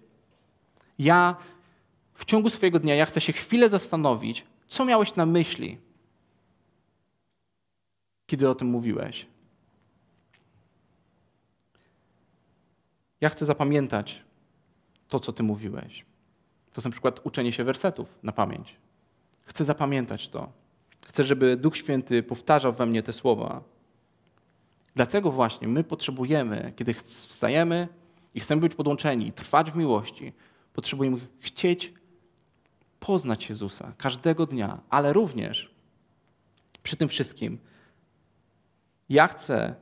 Ja 0.98 1.36
w 2.14 2.24
ciągu 2.24 2.50
swojego 2.50 2.78
dnia, 2.78 2.94
ja 2.94 3.06
chcę 3.06 3.20
się 3.20 3.32
chwilę 3.32 3.68
zastanowić, 3.68 4.46
co 4.66 4.84
miałeś 4.84 5.14
na 5.16 5.26
myśli, 5.26 5.78
kiedy 8.26 8.48
o 8.48 8.54
tym 8.54 8.68
mówiłeś. 8.68 9.26
Ja 13.20 13.28
chcę 13.28 13.46
zapamiętać 13.46 14.22
to, 15.08 15.20
co 15.20 15.32
Ty 15.32 15.42
mówiłeś. 15.42 16.04
To 16.70 16.76
jest 16.76 16.84
na 16.84 16.90
przykład 16.90 17.20
uczenie 17.24 17.52
się 17.52 17.64
wersetów 17.64 18.18
na 18.22 18.32
pamięć. 18.32 18.76
Chcę 19.44 19.64
zapamiętać 19.64 20.28
to. 20.28 20.52
Chcę, 21.06 21.24
żeby 21.24 21.56
Duch 21.56 21.76
Święty 21.76 22.22
powtarzał 22.22 22.72
we 22.72 22.86
mnie 22.86 23.02
te 23.02 23.12
słowa. 23.12 23.62
Dlatego 25.00 25.32
właśnie 25.32 25.68
my 25.68 25.84
potrzebujemy, 25.84 26.72
kiedy 26.76 26.94
wstajemy 26.94 27.88
i 28.34 28.40
chcemy 28.40 28.60
być 28.60 28.74
podłączeni 28.74 29.32
trwać 29.32 29.70
w 29.70 29.76
miłości, 29.76 30.32
potrzebujemy 30.72 31.18
chcieć 31.38 31.92
poznać 33.00 33.48
Jezusa 33.48 33.92
każdego 33.98 34.46
dnia, 34.46 34.80
ale 34.90 35.12
również 35.12 35.74
przy 36.82 36.96
tym 36.96 37.08
wszystkim 37.08 37.58
ja 39.08 39.26
chcę 39.26 39.74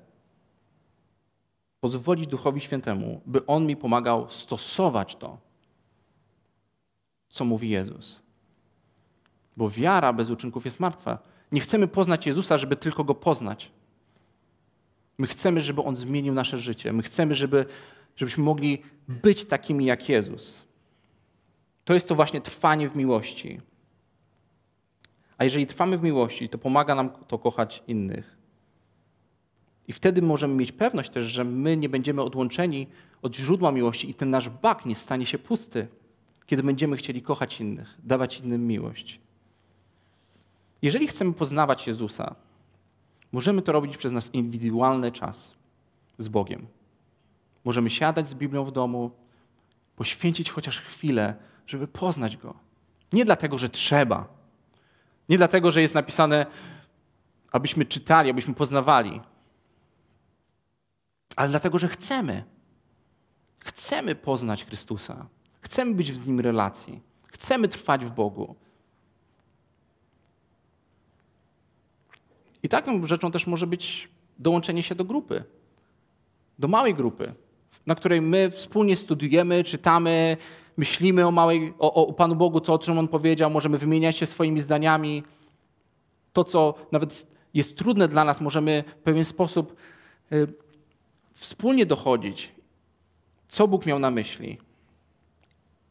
pozwolić 1.80 2.26
Duchowi 2.26 2.60
Świętemu, 2.60 3.20
by 3.26 3.46
On 3.46 3.66
mi 3.66 3.76
pomagał 3.76 4.30
stosować 4.30 5.16
to, 5.16 5.38
co 7.28 7.44
mówi 7.44 7.70
Jezus. 7.70 8.20
Bo 9.56 9.70
wiara 9.70 10.12
bez 10.12 10.30
uczynków 10.30 10.64
jest 10.64 10.80
martwa. 10.80 11.18
Nie 11.52 11.60
chcemy 11.60 11.88
poznać 11.88 12.26
Jezusa, 12.26 12.58
żeby 12.58 12.76
tylko 12.76 13.04
Go 13.04 13.14
poznać. 13.14 13.77
My 15.18 15.26
chcemy, 15.26 15.60
żeby 15.60 15.82
On 15.82 15.96
zmienił 15.96 16.34
nasze 16.34 16.58
życie. 16.58 16.92
My 16.92 17.02
chcemy, 17.02 17.34
żeby, 17.34 17.66
żebyśmy 18.16 18.44
mogli 18.44 18.82
być 19.08 19.44
takimi 19.44 19.84
jak 19.84 20.08
Jezus. 20.08 20.62
To 21.84 21.94
jest 21.94 22.08
to 22.08 22.14
właśnie 22.14 22.40
trwanie 22.40 22.88
w 22.88 22.96
miłości. 22.96 23.60
A 25.38 25.44
jeżeli 25.44 25.66
trwamy 25.66 25.98
w 25.98 26.02
miłości, 26.02 26.48
to 26.48 26.58
pomaga 26.58 26.94
nam 26.94 27.10
to 27.10 27.38
kochać 27.38 27.82
innych. 27.86 28.36
I 29.88 29.92
wtedy 29.92 30.22
możemy 30.22 30.54
mieć 30.54 30.72
pewność 30.72 31.10
też, 31.10 31.26
że 31.26 31.44
my 31.44 31.76
nie 31.76 31.88
będziemy 31.88 32.22
odłączeni 32.22 32.86
od 33.22 33.36
źródła 33.36 33.72
miłości 33.72 34.10
i 34.10 34.14
ten 34.14 34.30
nasz 34.30 34.50
bak 34.50 34.86
nie 34.86 34.94
stanie 34.94 35.26
się 35.26 35.38
pusty, 35.38 35.88
kiedy 36.46 36.62
będziemy 36.62 36.96
chcieli 36.96 37.22
kochać 37.22 37.60
innych, 37.60 37.98
dawać 38.04 38.40
innym 38.40 38.66
miłość. 38.66 39.20
Jeżeli 40.82 41.06
chcemy 41.06 41.32
poznawać 41.32 41.86
Jezusa, 41.86 42.34
możemy 43.32 43.62
to 43.62 43.72
robić 43.72 43.96
przez 43.96 44.12
nasz 44.12 44.28
indywidualny 44.32 45.12
czas 45.12 45.54
z 46.18 46.28
Bogiem. 46.28 46.66
Możemy 47.64 47.90
siadać 47.90 48.28
z 48.28 48.34
Biblią 48.34 48.64
w 48.64 48.72
domu, 48.72 49.10
poświęcić 49.96 50.50
chociaż 50.50 50.80
chwilę, 50.80 51.34
żeby 51.66 51.88
poznać 51.88 52.36
Go. 52.36 52.54
Nie 53.12 53.24
dlatego, 53.24 53.58
że 53.58 53.68
trzeba. 53.68 54.28
Nie 55.28 55.36
dlatego, 55.36 55.70
że 55.70 55.82
jest 55.82 55.94
napisane, 55.94 56.46
abyśmy 57.52 57.84
czytali, 57.84 58.30
abyśmy 58.30 58.54
poznawali, 58.54 59.20
ale 61.36 61.48
dlatego, 61.48 61.78
że 61.78 61.88
chcemy. 61.88 62.44
Chcemy 63.60 64.14
poznać 64.14 64.64
Chrystusa. 64.64 65.26
Chcemy 65.60 65.94
być 65.94 66.16
z 66.16 66.26
Nim 66.26 66.36
w 66.36 66.40
relacji. 66.40 67.02
Chcemy 67.28 67.68
trwać 67.68 68.04
w 68.04 68.10
Bogu. 68.10 68.56
I 72.62 72.68
taką 72.68 73.06
rzeczą 73.06 73.30
też 73.30 73.46
może 73.46 73.66
być 73.66 74.08
dołączenie 74.38 74.82
się 74.82 74.94
do 74.94 75.04
grupy, 75.04 75.44
do 76.58 76.68
małej 76.68 76.94
grupy, 76.94 77.34
na 77.86 77.94
której 77.94 78.20
my 78.20 78.50
wspólnie 78.50 78.96
studiujemy, 78.96 79.64
czytamy, 79.64 80.36
myślimy 80.76 81.26
o, 81.26 81.30
małej, 81.30 81.74
o, 81.78 81.94
o 81.94 82.12
Panu 82.12 82.36
Bogu, 82.36 82.60
to, 82.60 82.74
o 82.74 82.78
czym 82.78 82.98
On 82.98 83.08
powiedział, 83.08 83.50
możemy 83.50 83.78
wymieniać 83.78 84.16
się 84.16 84.26
swoimi 84.26 84.60
zdaniami. 84.60 85.22
To, 86.32 86.44
co 86.44 86.74
nawet 86.92 87.26
jest 87.54 87.76
trudne 87.76 88.08
dla 88.08 88.24
nas, 88.24 88.40
możemy 88.40 88.84
w 88.86 89.02
pewien 89.02 89.24
sposób 89.24 89.76
y, 90.32 90.48
wspólnie 91.32 91.86
dochodzić, 91.86 92.52
co 93.48 93.68
Bóg 93.68 93.86
miał 93.86 93.98
na 93.98 94.10
myśli. 94.10 94.58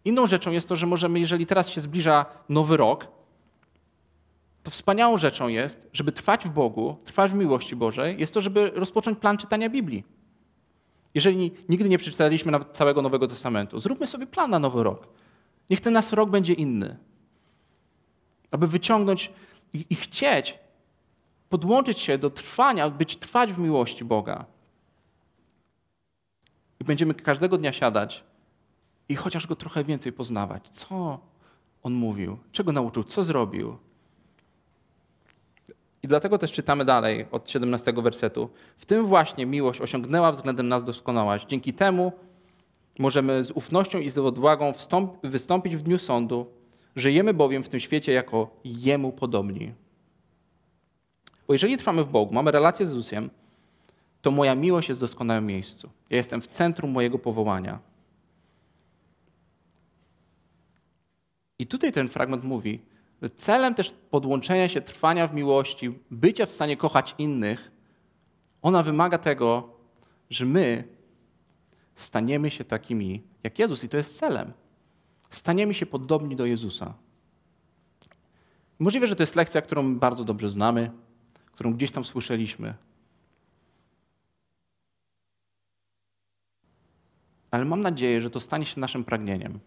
Inną 0.05 0.27
rzeczą 0.27 0.51
jest 0.51 0.69
to, 0.69 0.75
że 0.75 0.85
możemy, 0.85 1.19
jeżeli 1.19 1.45
teraz 1.45 1.69
się 1.69 1.81
zbliża 1.81 2.25
nowy 2.49 2.77
rok, 2.77 3.07
to 4.67 4.71
wspaniałą 4.71 5.17
rzeczą 5.17 5.47
jest, 5.47 5.89
żeby 5.93 6.11
trwać 6.11 6.45
w 6.45 6.49
Bogu, 6.49 6.97
trwać 7.05 7.31
w 7.31 7.35
miłości 7.35 7.75
Bożej, 7.75 8.19
jest 8.19 8.33
to, 8.33 8.41
żeby 8.41 8.71
rozpocząć 8.75 9.19
plan 9.19 9.37
czytania 9.37 9.69
Biblii. 9.69 10.03
Jeżeli 11.13 11.51
nigdy 11.69 11.89
nie 11.89 11.97
przeczytaliśmy 11.97 12.51
nawet 12.51 12.71
całego 12.71 13.01
Nowego 13.01 13.27
Testamentu, 13.27 13.79
zróbmy 13.79 14.07
sobie 14.07 14.27
plan 14.27 14.49
na 14.49 14.59
nowy 14.59 14.83
rok. 14.83 15.07
Niech 15.69 15.81
ten 15.81 15.93
nasz 15.93 16.11
rok 16.11 16.29
będzie 16.29 16.53
inny. 16.53 16.97
Aby 18.51 18.67
wyciągnąć 18.67 19.31
i, 19.73 19.85
i 19.89 19.95
chcieć 19.95 20.59
podłączyć 21.49 21.99
się 21.99 22.17
do 22.17 22.29
trwania, 22.29 22.89
być 22.89 23.17
trwać 23.17 23.53
w 23.53 23.59
miłości 23.59 24.05
Boga. 24.05 24.45
I 26.79 26.83
będziemy 26.83 27.13
każdego 27.13 27.57
dnia 27.57 27.71
siadać 27.71 28.23
i 29.09 29.15
chociaż 29.15 29.47
go 29.47 29.55
trochę 29.55 29.83
więcej 29.83 30.13
poznawać. 30.13 30.69
Co 30.71 31.19
on 31.83 31.93
mówił, 31.93 32.37
czego 32.51 32.71
nauczył, 32.71 33.03
co 33.03 33.23
zrobił. 33.23 33.77
I 36.07 36.09
dlatego 36.09 36.37
też 36.37 36.51
czytamy 36.51 36.85
dalej 36.85 37.25
od 37.31 37.49
17 37.49 37.93
wersetu. 37.93 38.49
W 38.77 38.85
tym 38.85 39.05
właśnie 39.05 39.45
miłość 39.45 39.81
osiągnęła 39.81 40.31
względem 40.31 40.67
nas 40.67 40.83
doskonałość. 40.83 41.47
Dzięki 41.47 41.73
temu 41.73 42.11
możemy 42.99 43.43
z 43.43 43.51
ufnością 43.51 43.99
i 43.99 44.09
z 44.09 44.17
odwagą 44.17 44.71
wystąpić 45.23 45.75
w 45.75 45.81
dniu 45.81 45.97
sądu. 45.97 46.45
Żyjemy 46.95 47.33
bowiem 47.33 47.63
w 47.63 47.69
tym 47.69 47.79
świecie 47.79 48.11
jako 48.13 48.49
Jemu 48.65 49.11
podobni. 49.11 49.73
Bo 51.47 51.53
jeżeli 51.53 51.77
trwamy 51.77 52.03
w 52.03 52.07
Bogu, 52.07 52.33
mamy 52.33 52.51
relację 52.51 52.85
z 52.85 52.89
Jezusem, 52.89 53.29
to 54.21 54.31
moja 54.31 54.55
miłość 54.55 54.89
jest 54.89 54.99
w 54.99 55.01
doskonałym 55.01 55.45
miejscu. 55.45 55.89
Ja 56.09 56.17
jestem 56.17 56.41
w 56.41 56.47
centrum 56.47 56.91
mojego 56.91 57.19
powołania. 57.19 57.79
I 61.59 61.67
tutaj 61.67 61.91
ten 61.91 62.07
fragment 62.07 62.43
mówi, 62.43 62.81
celem 63.35 63.75
też 63.75 63.91
podłączenia 63.91 64.67
się, 64.67 64.81
trwania 64.81 65.27
w 65.27 65.33
miłości, 65.33 65.99
bycia 66.11 66.45
w 66.45 66.51
stanie 66.51 66.77
kochać 66.77 67.15
innych, 67.17 67.71
ona 68.61 68.83
wymaga 68.83 69.17
tego, 69.17 69.69
że 70.29 70.45
my 70.45 70.83
staniemy 71.95 72.49
się 72.49 72.63
takimi 72.63 73.23
jak 73.43 73.59
Jezus 73.59 73.83
i 73.83 73.89
to 73.89 73.97
jest 73.97 74.17
celem. 74.17 74.53
Staniemy 75.29 75.73
się 75.73 75.85
podobni 75.85 76.35
do 76.35 76.45
Jezusa. 76.45 76.93
Możliwe, 78.79 79.07
że 79.07 79.15
to 79.15 79.23
jest 79.23 79.35
lekcja, 79.35 79.61
którą 79.61 79.95
bardzo 79.95 80.23
dobrze 80.23 80.49
znamy, 80.49 80.91
którą 81.51 81.73
gdzieś 81.73 81.91
tam 81.91 82.05
słyszeliśmy, 82.05 82.73
ale 87.51 87.65
mam 87.65 87.81
nadzieję, 87.81 88.21
że 88.21 88.29
to 88.29 88.39
stanie 88.39 88.65
się 88.65 88.79
naszym 88.79 89.03
pragnieniem. 89.03 89.59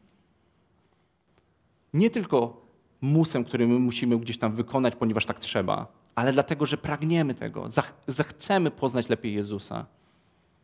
Nie 1.95 2.11
tylko 2.11 2.67
musem, 3.01 3.45
który 3.45 3.67
my 3.67 3.79
musimy 3.79 4.19
gdzieś 4.19 4.39
tam 4.39 4.53
wykonać, 4.53 4.97
ponieważ 4.97 5.27
tak 5.27 5.41
trzeba, 5.41 5.87
ale 6.15 6.33
dlatego, 6.33 6.67
że 6.67 6.77
pragniemy 6.77 7.35
tego, 7.35 7.69
zechcemy 8.09 8.71
poznać 8.71 9.09
lepiej 9.09 9.35
Jezusa, 9.35 9.87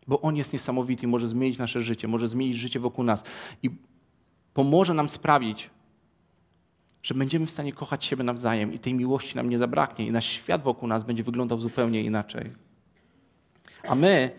bo 0.07 0.21
On 0.21 0.37
jest 0.37 0.53
niesamowity 0.53 1.07
może 1.07 1.27
zmienić 1.27 1.59
nasze 1.59 1.83
życie, 1.83 2.09
może 2.09 2.29
zmienić 2.29 2.57
życie 2.57 2.81
wokół 2.81 3.05
nas. 3.05 3.25
I 3.63 3.71
pomoże 4.55 4.95
nam 4.95 5.09
sprawić, 5.09 5.71
że 7.03 7.15
będziemy 7.15 7.47
w 7.47 7.51
stanie 7.51 7.73
kochać 7.73 8.05
siebie 8.05 8.25
nawzajem 8.25 8.73
i 8.73 8.79
tej 8.79 8.95
miłości 8.95 9.37
nam 9.37 9.51
nie 9.51 9.59
zabraknie. 9.59 10.07
I 10.07 10.11
nasz 10.11 10.27
świat 10.27 10.63
wokół 10.63 10.89
nas 10.89 11.05
będzie 11.05 11.25
wyglądał 11.25 11.59
zupełnie 11.59 12.03
inaczej. 12.03 12.53
A 13.89 13.95
my 13.95 14.31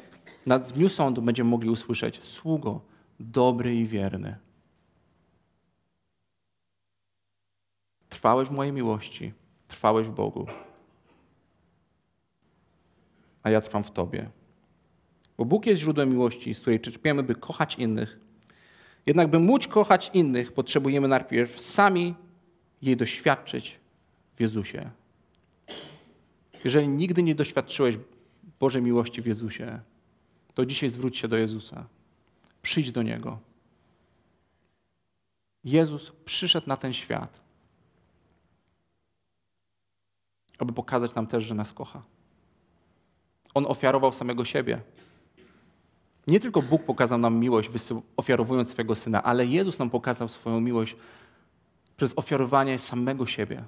na 0.46 0.60
dniu 0.60 0.90
sądu 0.90 1.22
będziemy 1.22 1.50
mogli 1.50 1.70
usłyszeć: 1.70 2.20
Sługo, 2.24 2.82
dobry 3.20 3.76
i 3.76 3.86
wierny. 3.86 4.36
Trwałeś 8.18 8.50
w 8.50 8.52
mojej 8.52 8.74
miłości, 8.74 9.34
trwałeś 9.68 10.08
w 10.08 10.12
Bogu, 10.12 10.46
a 13.44 13.50
ja 13.50 13.62
trwam 13.62 13.84
w 13.84 13.92
Tobie. 13.92 14.30
Bo 15.38 15.46
Bóg 15.46 15.66
jest 15.66 15.82
źródłem 15.82 16.10
miłości, 16.10 16.54
z 16.54 16.62
której 16.62 16.80
czerpiemy, 16.80 17.24
by 17.24 17.36
kochać 17.36 17.76
innych. 17.76 18.20
Jednak, 19.06 19.30
by 19.30 19.40
móc 19.40 19.68
kochać 19.68 20.12
innych, 20.14 20.52
potrzebujemy 20.52 21.08
najpierw 21.08 21.62
sami 21.62 22.16
jej 22.82 22.98
doświadczyć 22.98 23.80
w 24.36 24.42
Jezusie. 24.42 24.92
Jeżeli 26.64 26.88
nigdy 26.88 27.24
nie 27.24 27.36
doświadczyłeś 27.36 27.98
Bożej 28.60 28.82
miłości 28.82 29.22
w 29.22 29.26
Jezusie, 29.26 29.80
to 30.54 30.66
dzisiaj 30.66 30.90
zwróć 30.90 31.18
się 31.18 31.28
do 31.28 31.38
Jezusa. 31.38 31.88
Przyjdź 32.62 32.92
do 32.92 33.04
Niego. 33.04 33.40
Jezus 35.64 36.12
przyszedł 36.26 36.68
na 36.68 36.78
ten 36.78 36.94
świat, 36.94 37.47
aby 40.60 40.74
pokazać 40.74 41.16
nam 41.16 41.28
też, 41.28 41.44
że 41.44 41.56
nas 41.56 41.74
kocha. 41.74 42.02
On 43.54 43.66
ofiarował 43.66 44.14
samego 44.14 44.46
siebie. 44.46 44.82
Nie 46.28 46.40
tylko 46.40 46.62
Bóg 46.62 46.84
pokazał 46.84 47.18
nam 47.18 47.40
miłość, 47.40 47.70
ofiarowując 48.18 48.70
swojego 48.70 48.96
Syna, 48.96 49.24
ale 49.24 49.46
Jezus 49.46 49.80
nam 49.80 49.90
pokazał 49.90 50.30
swoją 50.30 50.62
miłość 50.62 50.96
przez 51.98 52.14
ofiarowanie 52.16 52.80
samego 52.80 53.26
siebie. 53.26 53.64